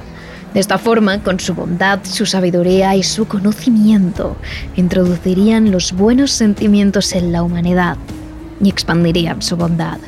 De 0.57 0.61
esta 0.61 0.79
forma, 0.79 1.23
con 1.23 1.39
su 1.39 1.53
bondad, 1.53 1.99
su 2.05 2.25
sabiduría 2.25 2.97
y 2.97 3.03
su 3.03 3.29
conocimiento, 3.29 4.39
introducirían 4.75 5.71
los 5.71 5.93
buenos 5.93 6.31
sentimientos 6.31 7.13
en 7.13 7.31
la 7.31 7.43
humanidad 7.43 7.99
y 8.63 8.71
expandirían 8.71 9.43
su 9.43 9.59
bondad. 9.59 9.99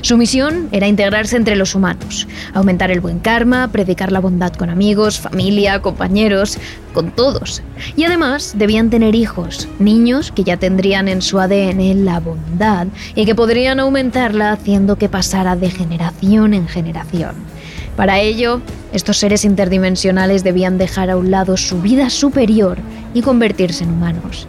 Su 0.00 0.16
misión 0.16 0.68
era 0.72 0.88
integrarse 0.88 1.36
entre 1.36 1.54
los 1.54 1.76
humanos, 1.76 2.26
aumentar 2.54 2.90
el 2.90 2.98
buen 2.98 3.20
karma, 3.20 3.68
predicar 3.70 4.10
la 4.10 4.18
bondad 4.18 4.52
con 4.54 4.68
amigos, 4.68 5.20
familia, 5.20 5.80
compañeros, 5.80 6.58
con 6.92 7.12
todos. 7.12 7.62
Y 7.94 8.02
además 8.02 8.54
debían 8.56 8.90
tener 8.90 9.14
hijos, 9.14 9.68
niños 9.78 10.32
que 10.32 10.42
ya 10.42 10.56
tendrían 10.56 11.06
en 11.06 11.22
su 11.22 11.38
ADN 11.38 12.04
la 12.04 12.18
bondad 12.18 12.88
y 13.14 13.26
que 13.26 13.36
podrían 13.36 13.78
aumentarla 13.78 14.50
haciendo 14.50 14.96
que 14.96 15.08
pasara 15.08 15.54
de 15.54 15.70
generación 15.70 16.52
en 16.52 16.66
generación. 16.66 17.53
Para 17.96 18.18
ello, 18.20 18.60
estos 18.92 19.18
seres 19.18 19.44
interdimensionales 19.44 20.42
debían 20.42 20.78
dejar 20.78 21.10
a 21.10 21.16
un 21.16 21.30
lado 21.30 21.56
su 21.56 21.80
vida 21.80 22.10
superior 22.10 22.78
y 23.14 23.22
convertirse 23.22 23.84
en 23.84 23.90
humanos. 23.90 24.48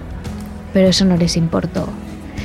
Pero 0.74 0.88
eso 0.88 1.06
no 1.06 1.16
les 1.16 1.38
importó. 1.38 1.88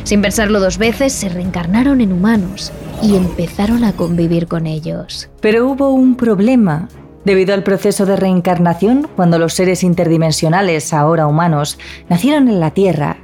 Sin 0.04 0.22
pensarlo 0.22 0.60
dos 0.60 0.78
veces, 0.78 1.12
se 1.12 1.28
reencarnaron 1.28 2.00
en 2.00 2.12
humanos 2.12 2.72
y 3.02 3.16
empezaron 3.16 3.84
a 3.84 3.92
convivir 3.92 4.46
con 4.46 4.66
ellos. 4.66 5.28
Pero 5.40 5.68
hubo 5.68 5.90
un 5.90 6.16
problema. 6.16 6.88
Debido 7.24 7.52
al 7.52 7.62
proceso 7.62 8.06
de 8.06 8.16
reencarnación, 8.16 9.06
cuando 9.14 9.38
los 9.38 9.52
seres 9.52 9.82
interdimensionales, 9.82 10.92
ahora 10.94 11.26
humanos, 11.26 11.78
nacieron 12.08 12.48
en 12.48 12.60
la 12.60 12.70
Tierra, 12.70 13.18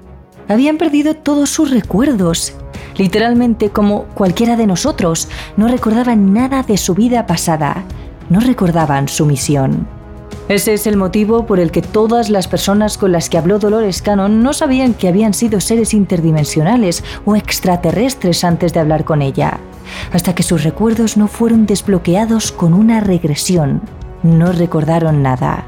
habían 0.48 0.76
perdido 0.76 1.14
todos 1.14 1.50
sus 1.50 1.70
recuerdos 1.70 2.54
literalmente 2.96 3.70
como 3.70 4.04
cualquiera 4.14 4.56
de 4.56 4.66
nosotros, 4.66 5.28
no 5.56 5.68
recordaban 5.68 6.32
nada 6.32 6.62
de 6.62 6.76
su 6.76 6.94
vida 6.94 7.26
pasada, 7.26 7.84
no 8.30 8.40
recordaban 8.40 9.08
su 9.08 9.26
misión. 9.26 9.86
Ese 10.48 10.74
es 10.74 10.86
el 10.86 10.96
motivo 10.96 11.44
por 11.44 11.58
el 11.58 11.72
que 11.72 11.82
todas 11.82 12.30
las 12.30 12.46
personas 12.46 12.98
con 12.98 13.10
las 13.10 13.28
que 13.28 13.36
habló 13.36 13.58
Dolores 13.58 14.00
Cannon 14.00 14.44
no 14.44 14.52
sabían 14.52 14.94
que 14.94 15.08
habían 15.08 15.34
sido 15.34 15.60
seres 15.60 15.92
interdimensionales 15.92 17.02
o 17.24 17.34
extraterrestres 17.34 18.44
antes 18.44 18.72
de 18.72 18.78
hablar 18.78 19.04
con 19.04 19.22
ella, 19.22 19.58
hasta 20.12 20.36
que 20.36 20.44
sus 20.44 20.62
recuerdos 20.62 21.16
no 21.16 21.26
fueron 21.26 21.66
desbloqueados 21.66 22.52
con 22.52 22.74
una 22.74 23.00
regresión. 23.00 23.82
No 24.22 24.52
recordaron 24.52 25.20
nada. 25.20 25.64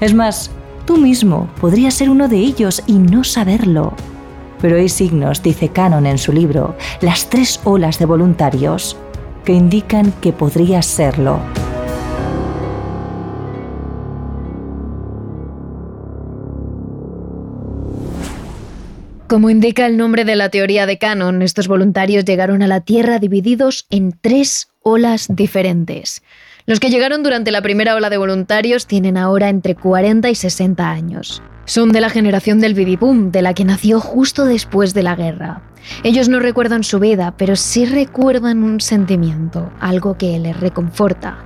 Es 0.00 0.14
más, 0.14 0.50
tú 0.86 0.96
mismo 0.96 1.48
podrías 1.60 1.92
ser 1.92 2.08
uno 2.08 2.28
de 2.28 2.38
ellos 2.38 2.82
y 2.86 2.94
no 2.94 3.24
saberlo 3.24 3.92
pero 4.62 4.76
hay 4.76 4.88
signos, 4.88 5.42
dice 5.42 5.68
Cannon 5.70 6.06
en 6.06 6.18
su 6.18 6.32
libro, 6.32 6.76
las 7.00 7.28
tres 7.28 7.60
olas 7.64 7.98
de 7.98 8.06
voluntarios, 8.06 8.96
que 9.44 9.52
indican 9.52 10.12
que 10.22 10.32
podría 10.32 10.80
serlo. 10.82 11.40
Como 19.26 19.50
indica 19.50 19.86
el 19.86 19.96
nombre 19.96 20.24
de 20.24 20.36
la 20.36 20.50
teoría 20.50 20.86
de 20.86 20.98
Cannon, 20.98 21.42
estos 21.42 21.66
voluntarios 21.66 22.24
llegaron 22.24 22.62
a 22.62 22.68
la 22.68 22.82
Tierra 22.82 23.18
divididos 23.18 23.86
en 23.90 24.12
tres 24.12 24.68
olas 24.82 25.26
diferentes. 25.28 26.22
Los 26.66 26.78
que 26.78 26.90
llegaron 26.90 27.24
durante 27.24 27.50
la 27.50 27.62
primera 27.62 27.96
ola 27.96 28.10
de 28.10 28.18
voluntarios 28.18 28.86
tienen 28.86 29.16
ahora 29.16 29.48
entre 29.48 29.74
40 29.74 30.30
y 30.30 30.34
60 30.36 30.88
años. 30.88 31.42
Son 31.64 31.92
de 31.92 32.00
la 32.00 32.10
generación 32.10 32.58
del 32.60 32.74
baby 32.74 32.96
boom, 32.96 33.30
de 33.30 33.40
la 33.40 33.54
que 33.54 33.64
nació 33.64 34.00
justo 34.00 34.44
después 34.44 34.94
de 34.94 35.04
la 35.04 35.14
guerra. 35.14 35.62
Ellos 36.02 36.28
no 36.28 36.40
recuerdan 36.40 36.82
su 36.82 36.98
vida, 36.98 37.34
pero 37.36 37.54
sí 37.56 37.86
recuerdan 37.86 38.64
un 38.64 38.80
sentimiento, 38.80 39.72
algo 39.80 40.18
que 40.18 40.38
les 40.38 40.58
reconforta, 40.58 41.38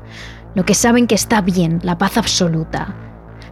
lo 0.54 0.64
que 0.64 0.75
saben 0.75 1.06
que 1.06 1.14
está 1.14 1.42
bien, 1.42 1.80
la 1.82 1.99
paz 1.99 2.16
absoluta. 2.16 2.94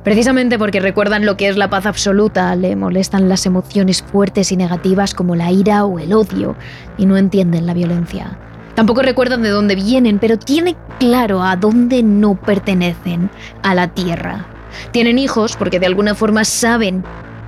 Precisamente 0.03 0.59
porque 0.59 0.81
recuerdan 0.81 1.27
lo 1.27 1.37
que 1.37 1.49
es 1.49 1.57
la 1.57 1.71
paz 1.71 1.87
absoluta, 1.87 2.55
le 2.57 2.77
molestan 2.77 3.29
las 3.29 3.47
emociones 3.47 4.03
fuertes 4.03 4.53
y 4.53 4.57
negativas 4.57 5.15
como 5.15 5.37
la 5.37 5.51
ira 5.51 5.85
o 5.85 5.99
el 5.99 6.13
odio, 6.13 6.57
y 6.97 7.07
no 7.07 7.17
entienden 7.17 7.67
la 7.67 7.75
violencia. 7.75 8.39
Tampoco 8.75 9.03
recuerdan 9.03 9.43
de 9.43 9.51
dónde 9.51 9.77
vienen, 9.77 10.19
pero 10.19 10.39
tienen 10.39 10.77
claro 10.99 11.43
a 11.43 11.57
dónde 11.57 12.03
no 12.03 12.35
pertenecen, 12.35 13.31
a 13.63 13.75
la 13.75 13.89
tierra. 13.89 14.47
Tienen 14.91 15.19
hijos 15.19 15.57
porque 15.57 15.81
de 15.81 15.87
alguna 15.87 16.15
forma 16.15 16.45
saben 16.45 17.05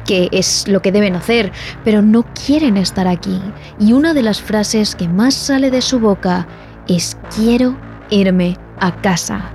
que 0.07 0.29
es 0.33 0.67
lo 0.69 0.81
que 0.81 0.93
deben 0.93 1.17
hacer, 1.17 1.53
pero 1.85 2.01
no 2.01 2.25
quieren 2.47 2.77
estar 2.77 3.09
aquí. 3.09 3.41
Y 3.79 3.93
una 3.93 4.15
de 4.15 4.23
las 4.23 4.41
frases 4.41 4.95
que 4.95 5.09
más 5.09 5.35
sale 5.35 5.71
de 5.71 5.83
su 5.83 5.99
boca 5.99 6.47
es 6.87 7.19
quiero 7.35 7.77
irme 8.11 8.57
a 8.79 8.95
casa, 9.01 9.51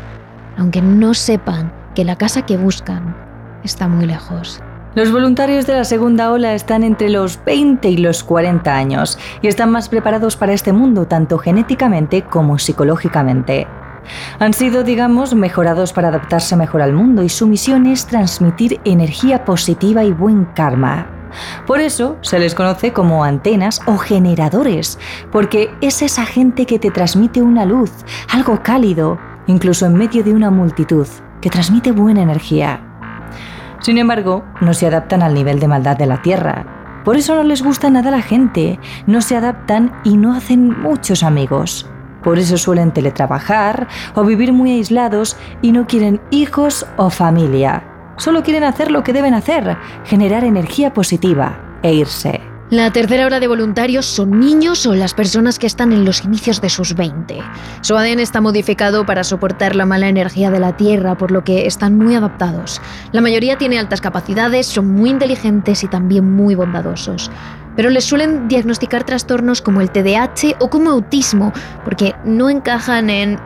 aunque 0.58 0.82
no 0.82 1.14
sepan 1.14 1.74
que 1.96 2.04
la 2.04 2.18
casa 2.18 2.46
que 2.46 2.58
buscan 2.58 3.16
está 3.64 3.88
muy 3.88 4.06
lejos. 4.06 4.62
Los 4.94 5.10
voluntarios 5.10 5.66
de 5.68 5.74
la 5.74 5.86
segunda 5.86 6.32
ola 6.34 6.54
están 6.54 6.84
entre 6.84 7.10
los 7.10 7.42
20 7.46 7.90
y 7.90 7.98
los 7.98 8.26
40 8.26 8.76
años 8.76 9.18
y 9.42 9.48
están 9.48 9.72
más 9.72 9.88
preparados 9.88 10.36
para 10.36 10.52
este 10.52 10.74
mundo 10.74 11.06
tanto 11.08 11.38
genéticamente 11.38 12.24
como 12.24 12.60
psicológicamente. 12.60 13.68
Han 14.40 14.54
sido, 14.54 14.84
digamos, 14.84 15.36
mejorados 15.36 15.94
para 15.94 16.10
adaptarse 16.10 16.56
mejor 16.56 16.82
al 16.82 16.94
mundo 16.94 17.24
y 17.24 17.30
su 17.30 17.48
misión 17.48 17.86
es 17.86 18.06
transmitir 18.06 18.80
energía 18.86 19.46
positiva 19.46 20.04
y 20.04 20.12
buen 20.12 20.46
karma. 20.46 21.08
Por 21.66 21.80
eso 21.80 22.18
se 22.22 22.40
les 22.40 22.56
conoce 22.56 22.94
como 22.94 23.24
antenas 23.24 23.82
o 23.86 23.98
generadores, 23.98 25.00
porque 25.32 25.74
es 25.82 26.02
esa 26.02 26.26
gente 26.26 26.66
que 26.66 26.80
te 26.80 26.92
transmite 26.92 27.42
una 27.42 27.66
luz, 27.66 27.92
algo 28.30 28.62
cálido, 28.62 29.20
incluso 29.48 29.86
en 29.86 29.94
medio 29.94 30.24
de 30.24 30.34
una 30.34 30.52
multitud, 30.52 31.08
que 31.40 31.50
transmite 31.50 31.92
buena 31.92 32.22
energía. 32.22 32.82
Sin 33.80 33.98
embargo, 33.98 34.44
no 34.62 34.74
se 34.74 34.88
adaptan 34.88 35.24
al 35.24 35.34
nivel 35.34 35.60
de 35.60 35.68
maldad 35.68 35.98
de 35.98 36.06
la 36.06 36.22
Tierra. 36.22 36.66
Por 37.04 37.18
eso 37.18 37.34
no 37.34 37.44
les 37.44 37.64
gusta 37.64 37.90
nada 37.90 38.12
la 38.12 38.22
gente, 38.22 38.80
no 39.08 39.22
se 39.22 39.36
adaptan 39.36 39.92
y 40.04 40.18
no 40.18 40.36
hacen 40.36 40.80
muchos 40.82 41.24
amigos. 41.24 41.91
Por 42.24 42.40
eso 42.40 42.58
suelen 42.58 42.92
teletrabajar 42.92 43.88
o 44.16 44.24
vivir 44.24 44.54
muy 44.54 44.72
aislados 44.72 45.38
y 45.62 45.72
no 45.72 45.88
quieren 45.88 46.22
hijos 46.32 46.86
o 46.98 47.10
familia. 47.10 47.84
Solo 48.18 48.44
quieren 48.44 48.64
hacer 48.64 48.92
lo 48.92 49.04
que 49.04 49.14
deben 49.14 49.34
hacer, 49.34 49.78
generar 50.06 50.44
energía 50.44 50.94
positiva 50.94 51.80
e 51.82 51.94
irse. 51.94 52.42
La 52.72 52.90
tercera 52.94 53.26
hora 53.26 53.42
de 53.42 53.50
voluntarios 53.50 54.06
son 54.06 54.40
niños 54.40 54.86
o 54.86 54.96
las 54.96 55.14
personas 55.14 55.60
que 55.60 55.68
están 55.68 55.92
en 55.92 56.06
los 56.06 56.24
inicios 56.24 56.62
de 56.62 56.70
sus 56.70 56.96
20. 56.96 57.40
Su 57.82 57.98
ADN 57.98 58.22
está 58.22 58.40
modificado 58.40 59.06
para 59.06 59.26
soportar 59.26 59.76
la 59.76 59.86
mala 59.86 60.08
energía 60.08 60.50
de 60.52 60.62
la 60.62 60.78
Tierra, 60.78 61.18
por 61.18 61.32
lo 61.32 61.44
que 61.44 61.68
están 61.68 61.98
muy 61.98 62.16
adaptados. 62.16 62.82
La 63.12 63.20
mayoría 63.20 63.58
tiene 63.58 63.78
altas 63.78 64.00
capacidades, 64.00 64.68
son 64.68 64.88
muy 64.88 65.10
inteligentes 65.10 65.84
y 65.84 65.90
también 65.90 66.32
muy 66.32 66.56
bondadosos. 66.56 67.30
Pero 67.76 67.90
les 67.90 68.06
suelen 68.06 68.48
diagnosticar 68.48 69.04
trastornos 69.04 69.62
como 69.62 69.82
el 69.82 69.92
TDAH 69.92 70.58
o 70.60 70.70
como 70.70 70.92
autismo, 70.92 71.54
porque 71.84 72.16
no 72.26 72.50
encajan 72.50 73.10
en 73.10 73.40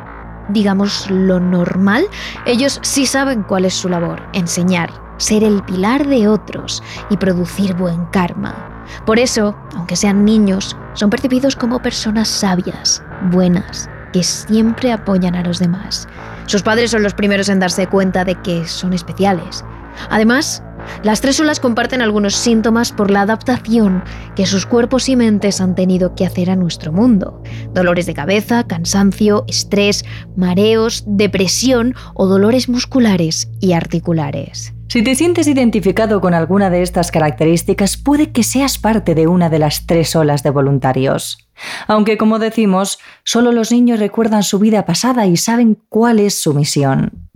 digamos, 0.50 1.10
lo 1.10 1.40
normal, 1.40 2.06
ellos 2.46 2.80
sí 2.84 3.06
saben 3.06 3.44
cuál 3.44 3.66
es 3.66 3.74
su 3.74 3.90
labor, 3.90 4.22
enseñar, 4.34 4.92
ser 5.18 5.44
el 5.44 5.64
pilar 5.64 6.08
de 6.08 6.28
otros 6.28 6.84
y 7.10 7.18
producir 7.18 7.74
buen 7.76 8.06
karma. 8.08 8.86
Por 9.06 9.20
eso, 9.20 9.56
aunque 9.76 9.96
sean 9.96 10.26
niños, 10.26 10.78
son 10.94 11.10
percibidos 11.10 11.56
como 11.56 11.82
personas 11.82 12.28
sabias, 12.28 13.04
buenas, 13.32 13.90
que 14.14 14.24
siempre 14.24 14.92
apoyan 14.92 15.36
a 15.36 15.44
los 15.44 15.60
demás. 15.60 16.08
Sus 16.46 16.62
padres 16.62 16.92
son 16.92 17.04
los 17.04 17.14
primeros 17.14 17.50
en 17.50 17.60
darse 17.60 17.88
cuenta 17.88 18.24
de 18.24 18.36
que 18.36 18.68
son 18.68 18.94
especiales. 18.94 19.66
Además, 20.10 20.62
las 21.04 21.22
tres 21.22 21.40
olas 21.40 21.60
comparten 21.60 22.02
algunos 22.02 22.36
síntomas 22.36 22.92
por 22.92 23.12
la 23.12 23.22
adaptación 23.22 24.04
que 24.36 24.46
sus 24.46 24.66
cuerpos 24.66 25.10
y 25.10 25.16
mentes 25.16 25.62
han 25.62 25.76
tenido 25.76 26.16
que 26.16 26.26
hacer 26.26 26.50
a 26.50 26.56
nuestro 26.56 26.92
mundo. 26.92 27.42
Dolores 27.74 28.06
de 28.06 28.14
cabeza, 28.14 28.66
cansancio, 28.68 29.46
estrés, 29.48 30.06
mareos, 30.36 31.04
depresión 31.08 31.96
o 32.14 32.28
dolores 32.28 32.70
musculares 32.70 33.50
y 33.60 33.74
articulares. 33.74 34.74
Si 34.88 35.04
te 35.04 35.16
sientes 35.16 35.48
identificado 35.48 36.22
con 36.22 36.34
alguna 36.34 36.70
de 36.70 36.82
estas 36.82 37.12
características, 37.12 37.98
puede 37.98 38.32
que 38.32 38.44
seas 38.44 38.78
parte 38.78 39.16
de 39.16 39.28
una 39.28 39.50
de 39.50 39.60
las 39.60 39.88
tres 39.88 40.16
olas 40.16 40.44
de 40.44 40.52
voluntarios. 40.52 41.50
Aunque, 41.88 42.18
como 42.18 42.40
decimos, 42.40 43.00
solo 43.24 43.52
los 43.52 43.72
niños 43.72 44.00
recuerdan 44.00 44.44
su 44.44 44.60
vida 44.60 44.86
pasada 44.86 45.26
y 45.26 45.38
saben 45.38 45.78
cuál 45.90 46.20
es 46.20 46.40
su 46.40 46.54
misión. 46.54 47.30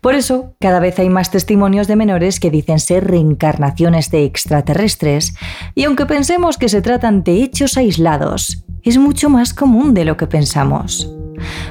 Por 0.00 0.14
eso, 0.14 0.54
cada 0.60 0.80
vez 0.80 0.98
hay 0.98 1.08
más 1.08 1.30
testimonios 1.30 1.86
de 1.86 1.96
menores 1.96 2.40
que 2.40 2.50
dicen 2.50 2.80
ser 2.80 3.06
reencarnaciones 3.06 4.10
de 4.10 4.24
extraterrestres, 4.24 5.34
y 5.74 5.84
aunque 5.84 6.06
pensemos 6.06 6.58
que 6.58 6.68
se 6.68 6.82
tratan 6.82 7.22
de 7.22 7.42
hechos 7.42 7.76
aislados, 7.76 8.65
es 8.86 8.98
mucho 8.98 9.28
más 9.28 9.52
común 9.52 9.94
de 9.94 10.04
lo 10.04 10.16
que 10.16 10.26
pensamos. 10.26 11.12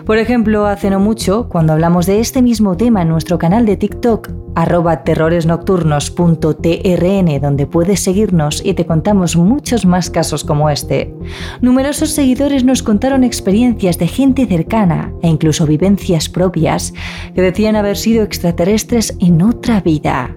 Por 0.05 0.17
ejemplo, 0.17 0.67
hace 0.67 0.89
no 0.89 0.99
mucho, 0.99 1.49
cuando 1.49 1.73
hablamos 1.73 2.05
de 2.05 2.19
este 2.19 2.41
mismo 2.41 2.77
tema 2.77 3.01
en 3.01 3.09
nuestro 3.09 3.37
canal 3.37 3.65
de 3.65 3.77
TikTok, 3.77 4.29
arroba 4.55 5.03
terroresnocturnos.trn, 5.03 7.41
donde 7.41 7.67
puedes 7.67 7.99
seguirnos 7.99 8.61
y 8.63 8.73
te 8.73 8.85
contamos 8.85 9.35
muchos 9.35 9.85
más 9.85 10.09
casos 10.09 10.43
como 10.43 10.69
este, 10.69 11.13
numerosos 11.61 12.11
seguidores 12.11 12.63
nos 12.63 12.83
contaron 12.83 13.23
experiencias 13.23 13.97
de 13.97 14.07
gente 14.07 14.45
cercana 14.45 15.13
e 15.21 15.27
incluso 15.27 15.65
vivencias 15.65 16.29
propias 16.29 16.93
que 17.33 17.41
decían 17.41 17.75
haber 17.75 17.97
sido 17.97 18.23
extraterrestres 18.23 19.17
en 19.19 19.41
otra 19.41 19.81
vida. 19.81 20.35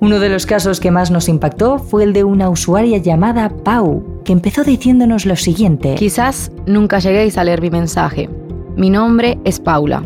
Uno 0.00 0.20
de 0.20 0.28
los 0.28 0.46
casos 0.46 0.78
que 0.78 0.92
más 0.92 1.10
nos 1.10 1.28
impactó 1.28 1.80
fue 1.80 2.04
el 2.04 2.12
de 2.12 2.22
una 2.22 2.48
usuaria 2.50 2.98
llamada 2.98 3.48
Pau, 3.48 4.22
que 4.24 4.32
empezó 4.32 4.62
diciéndonos 4.62 5.26
lo 5.26 5.34
siguiente. 5.34 5.96
Quizás 5.96 6.52
nunca 6.66 7.00
lleguéis 7.00 7.36
a 7.36 7.42
leer 7.42 7.60
mi 7.60 7.70
mensaje. 7.70 8.30
Mi 8.76 8.90
nombre 8.90 9.38
es 9.44 9.58
Paula. 9.58 10.04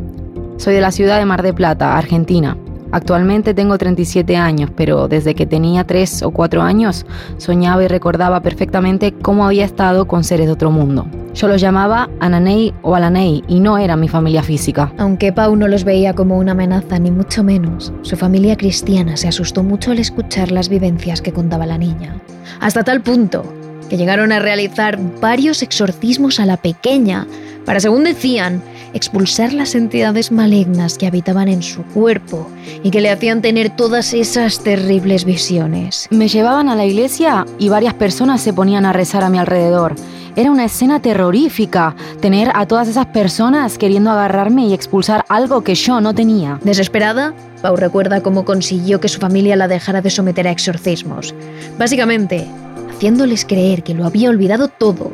Soy 0.56 0.72
de 0.74 0.80
la 0.80 0.92
ciudad 0.92 1.18
de 1.18 1.26
Mar 1.26 1.42
de 1.42 1.52
Plata, 1.52 1.98
Argentina. 1.98 2.56
Actualmente 2.92 3.54
tengo 3.54 3.78
37 3.78 4.36
años, 4.36 4.70
pero 4.76 5.08
desde 5.08 5.34
que 5.34 5.46
tenía 5.46 5.84
3 5.84 6.22
o 6.22 6.30
4 6.30 6.62
años 6.62 7.06
soñaba 7.38 7.82
y 7.82 7.88
recordaba 7.88 8.40
perfectamente 8.42 9.12
cómo 9.12 9.46
había 9.46 9.64
estado 9.64 10.06
con 10.06 10.24
seres 10.24 10.46
de 10.46 10.52
otro 10.52 10.70
mundo. 10.70 11.06
Yo 11.34 11.48
los 11.48 11.62
llamaba 11.62 12.10
Ananei 12.20 12.74
o 12.82 12.94
Alanei 12.94 13.42
y 13.48 13.60
no 13.60 13.78
era 13.78 13.96
mi 13.96 14.08
familia 14.08 14.42
física. 14.42 14.92
Aunque 14.98 15.32
Pau 15.32 15.56
no 15.56 15.66
los 15.66 15.84
veía 15.84 16.12
como 16.12 16.38
una 16.38 16.52
amenaza, 16.52 16.98
ni 16.98 17.10
mucho 17.10 17.42
menos, 17.42 17.92
su 18.02 18.16
familia 18.16 18.56
cristiana 18.56 19.16
se 19.16 19.28
asustó 19.28 19.62
mucho 19.62 19.90
al 19.90 19.98
escuchar 19.98 20.52
las 20.52 20.68
vivencias 20.68 21.22
que 21.22 21.32
contaba 21.32 21.64
la 21.64 21.78
niña. 21.78 22.20
Hasta 22.60 22.84
tal 22.84 23.00
punto 23.00 23.44
que 23.88 23.96
llegaron 23.96 24.32
a 24.32 24.38
realizar 24.38 24.98
varios 25.20 25.62
exorcismos 25.62 26.40
a 26.40 26.46
la 26.46 26.58
pequeña 26.58 27.26
para, 27.64 27.80
según 27.80 28.04
decían, 28.04 28.62
expulsar 28.94 29.52
las 29.52 29.74
entidades 29.74 30.32
malignas 30.32 30.98
que 30.98 31.06
habitaban 31.06 31.48
en 31.48 31.62
su 31.62 31.82
cuerpo 31.82 32.48
y 32.82 32.90
que 32.90 33.00
le 33.00 33.10
hacían 33.10 33.42
tener 33.42 33.74
todas 33.76 34.14
esas 34.14 34.62
terribles 34.62 35.24
visiones. 35.24 36.08
Me 36.10 36.28
llevaban 36.28 36.68
a 36.68 36.76
la 36.76 36.86
iglesia 36.86 37.46
y 37.58 37.68
varias 37.68 37.94
personas 37.94 38.40
se 38.40 38.52
ponían 38.52 38.84
a 38.84 38.92
rezar 38.92 39.24
a 39.24 39.28
mi 39.28 39.38
alrededor. 39.38 39.94
Era 40.34 40.50
una 40.50 40.64
escena 40.64 41.00
terrorífica, 41.00 41.94
tener 42.20 42.50
a 42.54 42.66
todas 42.66 42.88
esas 42.88 43.06
personas 43.06 43.76
queriendo 43.76 44.10
agarrarme 44.10 44.66
y 44.66 44.72
expulsar 44.72 45.24
algo 45.28 45.62
que 45.62 45.74
yo 45.74 46.00
no 46.00 46.14
tenía. 46.14 46.58
Desesperada, 46.64 47.34
Pau 47.60 47.76
recuerda 47.76 48.22
cómo 48.22 48.44
consiguió 48.44 48.98
que 48.98 49.08
su 49.08 49.20
familia 49.20 49.56
la 49.56 49.68
dejara 49.68 50.00
de 50.00 50.08
someter 50.08 50.48
a 50.48 50.50
exorcismos. 50.50 51.34
Básicamente, 51.78 52.46
haciéndoles 52.90 53.44
creer 53.44 53.82
que 53.82 53.94
lo 53.94 54.06
había 54.06 54.30
olvidado 54.30 54.68
todo 54.68 55.12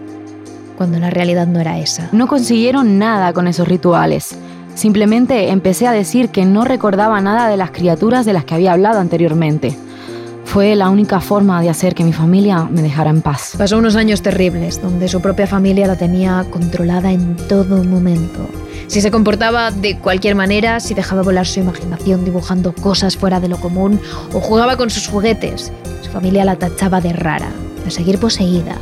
cuando 0.79 1.01
la 1.01 1.11
realidad 1.11 1.49
no 1.49 1.59
era 1.61 1.79
esa. 1.79 2.09
No 2.13 2.29
consiguieron 2.29 2.99
nada 2.99 3.33
con 3.33 3.49
esos 3.49 3.67
rituales. 3.67 4.37
Simplemente 4.77 5.51
empecé 5.51 5.89
a 5.89 5.93
decir 5.93 6.29
que 6.29 6.45
no 6.45 6.65
recordaba 6.65 7.21
nada 7.21 7.49
de 7.49 7.57
las 7.57 7.73
criaturas 7.73 8.25
de 8.25 8.33
las 8.33 8.45
que 8.45 8.55
había 8.55 8.73
hablado 8.73 9.01
anteriormente. 9.01 9.77
Fue 10.45 10.77
la 10.77 10.89
única 10.89 11.21
forma 11.21 11.61
de 11.61 11.69
hacer 11.69 11.97
que 11.97 12.05
mi 12.05 12.13
familia 12.13 12.63
me 12.63 12.81
dejara 12.81 13.11
en 13.11 13.23
paz. 13.23 13.55
Pasó 13.59 13.77
unos 13.77 13.97
años 13.97 14.23
terribles, 14.23 14.81
donde 14.81 15.09
su 15.09 15.21
propia 15.21 15.49
familia 15.49 15.89
la 15.89 15.97
tenía 15.97 16.47
controlada 16.49 17.11
en 17.11 17.37
todo 17.49 17.83
momento. 17.83 18.49
Si 18.87 19.01
se 19.01 19.11
comportaba 19.11 19.73
de 19.73 19.99
cualquier 19.99 20.37
manera, 20.37 20.79
si 20.79 20.95
dejaba 20.95 21.23
volar 21.23 21.47
su 21.47 21.59
imaginación 21.59 22.25
dibujando 22.25 22.73
cosas 22.73 23.17
fuera 23.17 23.41
de 23.41 23.49
lo 23.49 23.59
común 23.59 24.01
o 24.33 24.41
jugaba 24.41 24.77
con 24.77 24.91
sus 24.91 25.09
juguetes, 25.09 25.73
su 26.03 26.11
familia 26.11 26.45
la 26.45 26.57
tachaba 26.57 27.01
de 27.01 27.13
rara, 27.13 27.51
de 27.85 27.91
seguir 27.91 28.19
poseída 28.19 28.77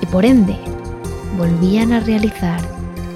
y 0.00 0.06
por 0.06 0.24
ende 0.24 0.56
volvían 1.36 1.92
a 1.92 2.00
realizar 2.00 2.60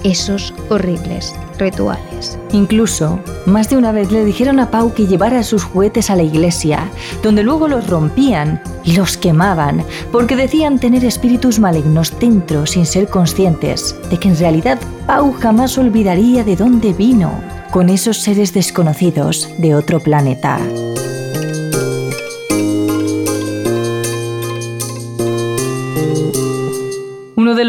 esos 0.04 0.54
horribles 0.68 1.34
rituales. 1.58 2.38
Incluso, 2.52 3.20
más 3.46 3.68
de 3.68 3.76
una 3.76 3.92
vez 3.92 4.10
le 4.10 4.24
dijeron 4.24 4.60
a 4.60 4.70
Pau 4.70 4.94
que 4.94 5.06
llevara 5.06 5.42
sus 5.42 5.64
juguetes 5.64 6.10
a 6.10 6.16
la 6.16 6.22
iglesia, 6.22 6.90
donde 7.22 7.42
luego 7.42 7.68
los 7.68 7.86
rompían 7.86 8.62
y 8.84 8.96
los 8.96 9.16
quemaban, 9.16 9.84
porque 10.10 10.36
decían 10.36 10.78
tener 10.78 11.04
espíritus 11.04 11.58
malignos 11.58 12.18
dentro 12.18 12.66
sin 12.66 12.86
ser 12.86 13.08
conscientes 13.08 13.94
de 14.10 14.18
que 14.18 14.28
en 14.28 14.38
realidad 14.38 14.78
Pau 15.06 15.32
jamás 15.32 15.76
olvidaría 15.76 16.44
de 16.44 16.56
dónde 16.56 16.92
vino, 16.92 17.32
con 17.70 17.88
esos 17.88 18.18
seres 18.18 18.52
desconocidos 18.52 19.48
de 19.58 19.74
otro 19.74 20.00
planeta. 20.00 20.58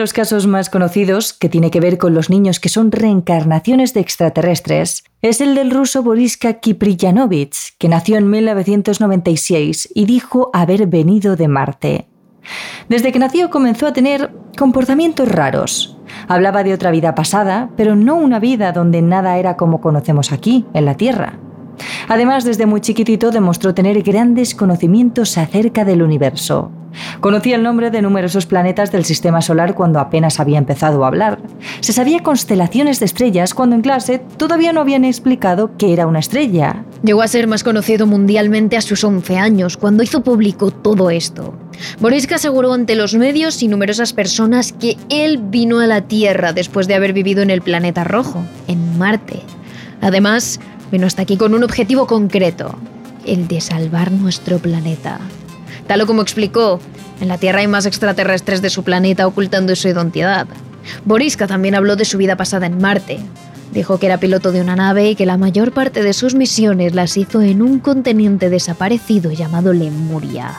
Los 0.02 0.14
casos 0.14 0.48
más 0.48 0.72
conocidos, 0.72 1.32
que 1.32 1.48
tiene 1.48 1.70
que 1.70 1.80
ver 1.80 2.00
con 2.00 2.16
los 2.16 2.32
niños 2.32 2.60
que 2.60 2.70
son 2.70 2.92
reencarnaciones 2.92 3.94
de 3.94 4.00
extraterrestres, 4.00 5.04
es 5.22 5.42
el 5.42 5.54
del 5.54 5.70
ruso 5.70 6.02
Boriska 6.02 6.56
Kipriyanovich, 6.56 7.78
que 7.78 7.88
nació 7.88 8.18
en 8.18 8.28
1996 8.28 9.90
y 9.94 10.06
dijo 10.06 10.50
haber 10.54 10.88
venido 10.88 11.36
de 11.36 11.48
Marte. 11.48 12.08
Desde 12.90 13.12
que 13.12 13.20
nació 13.20 13.52
comenzó 13.52 13.86
a 13.86 13.94
tener 13.94 14.32
comportamientos 14.58 15.30
raros. 15.30 16.00
Hablaba 16.28 16.64
de 16.64 16.74
otra 16.74 16.90
vida 16.90 17.14
pasada, 17.14 17.70
pero 17.78 17.96
no 17.96 18.16
una 18.16 18.40
vida 18.40 18.72
donde 18.72 19.04
nada 19.04 19.38
era 19.38 19.56
como 19.56 19.82
conocemos 19.82 20.32
aquí, 20.32 20.66
en 20.74 20.86
la 20.86 20.98
Tierra. 20.98 21.38
Además, 22.08 22.44
desde 22.44 22.66
muy 22.66 22.82
chiquitito 22.82 23.32
demostró 23.32 23.74
tener 23.74 24.02
grandes 24.04 24.56
conocimientos 24.56 25.38
acerca 25.38 25.86
del 25.86 26.02
universo. 26.02 26.72
Conocía 27.20 27.56
el 27.56 27.64
nombre 27.64 27.92
de 27.92 28.02
numerosos 28.02 28.46
planetas 28.46 28.92
del 28.92 29.06
sistema 29.06 29.42
solar 29.42 29.76
cuando 29.76 30.00
apenas 30.00 30.40
había 30.40 30.58
empezado 30.58 31.04
a 31.04 31.08
hablar. 31.08 31.40
Se 31.80 31.94
sabía 31.94 32.24
constelaciones 32.24 33.00
de 33.00 33.06
estrellas 33.06 33.54
cuando 33.54 33.76
en 33.76 33.82
clase 33.82 34.22
todavía 34.38 34.74
no 34.74 34.82
habían 34.82 35.06
explicado 35.06 35.72
qué 35.78 35.94
era 35.94 36.08
una 36.08 36.20
estrella. 36.20 36.84
Llegó 37.04 37.22
a 37.22 37.28
ser 37.28 37.48
más 37.48 37.64
conocido 37.64 38.06
mundialmente 38.06 38.78
a 38.78 38.82
sus 38.82 39.04
11 39.04 39.38
años, 39.38 39.78
cuando 39.78 40.04
hizo 40.04 40.22
público 40.24 40.72
todo 40.72 41.10
esto. 41.10 41.54
Boriska 42.00 42.36
aseguró 42.36 42.74
ante 42.74 42.96
los 42.96 43.16
medios 43.16 43.64
y 43.64 43.68
numerosas 43.68 44.14
personas 44.14 44.74
que 44.74 44.98
él 45.10 45.40
vino 45.42 45.80
a 45.80 45.88
la 45.88 46.02
Tierra 46.02 46.54
después 46.54 46.88
de 46.88 46.96
haber 46.96 47.14
vivido 47.14 47.42
en 47.42 47.50
el 47.50 47.62
planeta 47.62 48.04
rojo, 48.04 48.44
en 48.68 49.00
Marte. 49.00 49.42
Además, 50.02 50.60
vino 50.92 51.08
hasta 51.08 51.22
aquí 51.22 51.38
con 51.38 51.54
un 51.54 51.64
objetivo 51.64 52.08
concreto, 52.08 52.76
el 53.26 53.48
de 53.48 53.62
salvar 53.62 54.12
nuestro 54.12 54.60
planeta. 54.60 55.20
Tal 55.88 56.06
como 56.06 56.22
explicó, 56.22 56.80
en 57.20 57.28
la 57.28 57.38
Tierra 57.38 57.60
hay 57.60 57.68
más 57.68 57.86
extraterrestres 57.86 58.62
de 58.62 58.70
su 58.70 58.84
planeta 58.84 59.28
ocultando 59.28 59.76
su 59.76 59.88
identidad. 59.88 60.48
Boriska 61.06 61.48
también 61.48 61.76
habló 61.76 61.96
de 61.96 62.06
su 62.06 62.18
vida 62.18 62.36
pasada 62.36 62.66
en 62.66 62.80
Marte. 62.80 63.20
Dijo 63.74 64.00
que 64.00 64.08
era 64.08 64.20
piloto 64.20 64.52
de 64.52 64.62
una 64.62 64.76
nave 64.76 65.12
y 65.12 65.16
que 65.16 65.26
la 65.26 65.38
mayor 65.38 65.72
parte 65.72 66.04
de 66.04 66.14
sus 66.14 66.36
misiones 66.36 66.94
las 66.94 67.16
hizo 67.16 67.42
en 67.42 67.62
un 67.62 67.80
continente 67.80 68.50
desaparecido 68.50 69.32
llamado 69.32 69.72
Lemuria. 69.72 70.58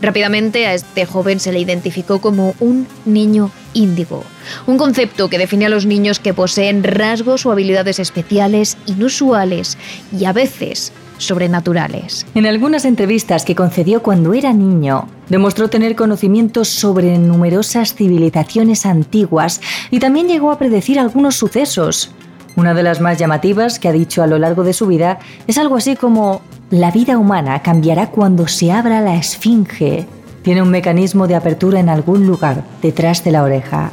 Rápidamente 0.00 0.66
a 0.66 0.74
este 0.74 1.06
joven 1.06 1.40
se 1.40 1.52
le 1.52 1.60
identificó 1.60 2.20
como 2.20 2.54
un 2.60 2.86
niño 3.04 3.50
índigo, 3.72 4.24
un 4.66 4.78
concepto 4.78 5.28
que 5.28 5.38
define 5.38 5.66
a 5.66 5.70
los 5.70 5.86
niños 5.86 6.20
que 6.20 6.34
poseen 6.34 6.82
rasgos 6.82 7.46
o 7.46 7.52
habilidades 7.52 7.98
especiales, 7.98 8.76
inusuales 8.86 9.78
y 10.16 10.24
a 10.26 10.32
veces 10.32 10.92
sobrenaturales. 11.18 12.26
En 12.34 12.46
algunas 12.46 12.84
entrevistas 12.84 13.44
que 13.44 13.54
concedió 13.54 14.02
cuando 14.02 14.34
era 14.34 14.52
niño, 14.52 15.08
demostró 15.28 15.68
tener 15.68 15.96
conocimientos 15.96 16.68
sobre 16.68 17.18
numerosas 17.18 17.94
civilizaciones 17.94 18.86
antiguas 18.86 19.60
y 19.90 19.98
también 19.98 20.28
llegó 20.28 20.50
a 20.50 20.58
predecir 20.58 20.98
algunos 20.98 21.36
sucesos. 21.36 22.10
Una 22.54 22.72
de 22.74 22.82
las 22.82 23.00
más 23.00 23.18
llamativas 23.18 23.78
que 23.78 23.88
ha 23.88 23.92
dicho 23.92 24.22
a 24.22 24.26
lo 24.26 24.38
largo 24.38 24.64
de 24.64 24.72
su 24.72 24.86
vida 24.86 25.18
es 25.46 25.58
algo 25.58 25.76
así 25.76 25.94
como, 25.94 26.40
la 26.70 26.90
vida 26.90 27.16
humana 27.16 27.62
cambiará 27.62 28.10
cuando 28.10 28.48
se 28.48 28.72
abra 28.72 29.00
la 29.00 29.14
esfinge. 29.14 30.06
Tiene 30.42 30.62
un 30.62 30.70
mecanismo 30.70 31.28
de 31.28 31.36
apertura 31.36 31.78
en 31.78 31.88
algún 31.88 32.26
lugar, 32.26 32.64
detrás 32.82 33.22
de 33.22 33.30
la 33.30 33.44
oreja. 33.44 33.92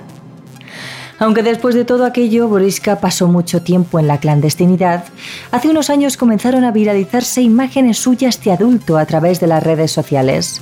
Aunque 1.20 1.44
después 1.44 1.76
de 1.76 1.86
todo 1.86 2.06
aquello 2.06 2.48
Boriska 2.48 3.00
pasó 3.00 3.28
mucho 3.28 3.62
tiempo 3.62 4.00
en 4.00 4.08
la 4.08 4.20
clandestinidad, 4.20 5.06
hace 5.52 5.70
unos 5.70 5.90
años 5.90 6.18
comenzaron 6.18 6.64
a 6.64 6.72
viralizarse 6.72 7.42
imágenes 7.42 8.00
suyas 8.00 8.44
de 8.44 8.52
adulto 8.52 8.98
a 8.98 9.06
través 9.06 9.40
de 9.40 9.48
las 9.48 9.64
redes 9.64 9.92
sociales. 9.92 10.62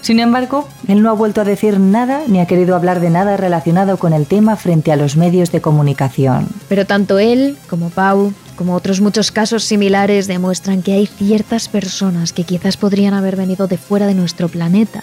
Sin 0.00 0.20
embargo, 0.20 0.68
él 0.88 1.02
no 1.02 1.10
ha 1.10 1.14
vuelto 1.14 1.40
a 1.40 1.44
decir 1.44 1.78
nada 1.78 2.22
ni 2.26 2.40
ha 2.40 2.46
querido 2.46 2.74
hablar 2.74 3.00
de 3.00 3.10
nada 3.10 3.36
relacionado 3.36 3.96
con 3.96 4.12
el 4.12 4.26
tema 4.26 4.56
frente 4.56 4.92
a 4.92 4.96
los 4.96 5.16
medios 5.16 5.52
de 5.52 5.60
comunicación. 5.60 6.48
Pero 6.68 6.86
tanto 6.86 7.18
él 7.18 7.56
como 7.68 7.90
Pau, 7.90 8.32
como 8.56 8.74
otros 8.74 9.00
muchos 9.00 9.32
casos 9.32 9.64
similares, 9.64 10.26
demuestran 10.26 10.82
que 10.82 10.92
hay 10.92 11.06
ciertas 11.06 11.68
personas 11.68 12.32
que 12.32 12.44
quizás 12.44 12.76
podrían 12.76 13.14
haber 13.14 13.36
venido 13.36 13.66
de 13.66 13.78
fuera 13.78 14.06
de 14.06 14.14
nuestro 14.14 14.48
planeta 14.48 15.02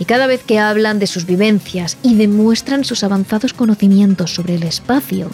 y 0.00 0.06
cada 0.06 0.26
vez 0.26 0.42
que 0.42 0.58
hablan 0.58 0.98
de 0.98 1.06
sus 1.06 1.26
vivencias 1.26 1.98
y 2.02 2.14
demuestran 2.14 2.84
sus 2.84 3.04
avanzados 3.04 3.52
conocimientos 3.52 4.34
sobre 4.34 4.54
el 4.54 4.62
espacio, 4.62 5.30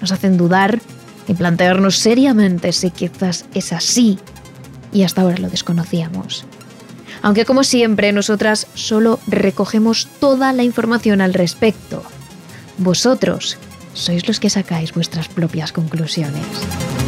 nos 0.00 0.12
hacen 0.12 0.36
dudar 0.36 0.78
y 1.26 1.34
plantearnos 1.34 1.96
seriamente 1.96 2.72
si 2.72 2.92
quizás 2.92 3.44
es 3.54 3.72
así 3.72 4.18
y 4.92 5.02
hasta 5.02 5.22
ahora 5.22 5.38
lo 5.38 5.50
desconocíamos. 5.50 6.46
Aunque 7.22 7.44
como 7.44 7.64
siempre 7.64 8.12
nosotras 8.12 8.68
solo 8.74 9.18
recogemos 9.26 10.06
toda 10.20 10.52
la 10.52 10.62
información 10.62 11.20
al 11.20 11.34
respecto, 11.34 12.04
vosotros 12.78 13.58
sois 13.94 14.26
los 14.26 14.40
que 14.40 14.50
sacáis 14.50 14.92
vuestras 14.92 15.28
propias 15.28 15.72
conclusiones. 15.72 17.07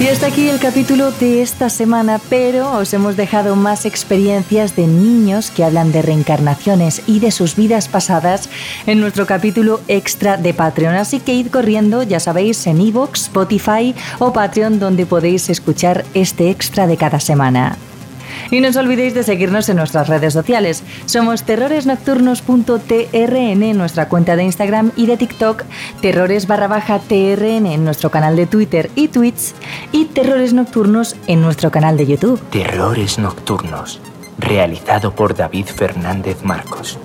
Y 0.00 0.08
hasta 0.08 0.28
aquí 0.28 0.48
el 0.48 0.58
capítulo 0.58 1.10
de 1.10 1.42
esta 1.42 1.68
semana, 1.68 2.18
pero 2.30 2.72
os 2.78 2.94
hemos 2.94 3.18
dejado 3.18 3.54
más 3.54 3.84
experiencias 3.84 4.74
de 4.74 4.86
niños 4.86 5.50
que 5.50 5.62
hablan 5.62 5.92
de 5.92 6.00
reencarnaciones 6.00 7.02
y 7.06 7.20
de 7.20 7.30
sus 7.30 7.54
vidas 7.54 7.86
pasadas 7.88 8.48
en 8.86 8.98
nuestro 8.98 9.26
capítulo 9.26 9.82
extra 9.88 10.38
de 10.38 10.54
Patreon. 10.54 10.94
Así 10.94 11.20
que 11.20 11.34
id 11.34 11.48
corriendo, 11.48 12.02
ya 12.02 12.18
sabéis, 12.18 12.66
en 12.66 12.80
Evox, 12.80 13.24
Spotify 13.24 13.94
o 14.18 14.32
Patreon, 14.32 14.78
donde 14.78 15.04
podéis 15.04 15.50
escuchar 15.50 16.06
este 16.14 16.48
extra 16.48 16.86
de 16.86 16.96
cada 16.96 17.20
semana. 17.20 17.76
Y 18.50 18.60
no 18.60 18.68
os 18.68 18.76
olvidéis 18.76 19.14
de 19.14 19.22
seguirnos 19.22 19.68
en 19.68 19.76
nuestras 19.76 20.08
redes 20.08 20.32
sociales. 20.32 20.82
Somos 21.06 21.44
terroresnocturnos.trn 21.44 23.62
en 23.62 23.78
nuestra 23.78 24.08
cuenta 24.08 24.36
de 24.36 24.44
Instagram 24.44 24.92
y 24.96 25.06
de 25.06 25.16
TikTok, 25.16 25.64
terrores 26.00 26.46
barra 26.46 26.68
baja 26.68 26.98
TRN 26.98 27.66
en 27.66 27.84
nuestro 27.84 28.10
canal 28.10 28.36
de 28.36 28.46
Twitter 28.46 28.90
y 28.94 29.08
Twitch 29.08 29.54
y 29.92 30.06
Terrores 30.06 30.52
Nocturnos 30.52 31.16
en 31.26 31.40
nuestro 31.40 31.70
canal 31.70 31.96
de 31.96 32.06
YouTube. 32.06 32.40
Terrores 32.50 33.18
Nocturnos, 33.18 34.00
realizado 34.38 35.14
por 35.14 35.36
David 35.36 35.66
Fernández 35.66 36.42
Marcos. 36.42 36.98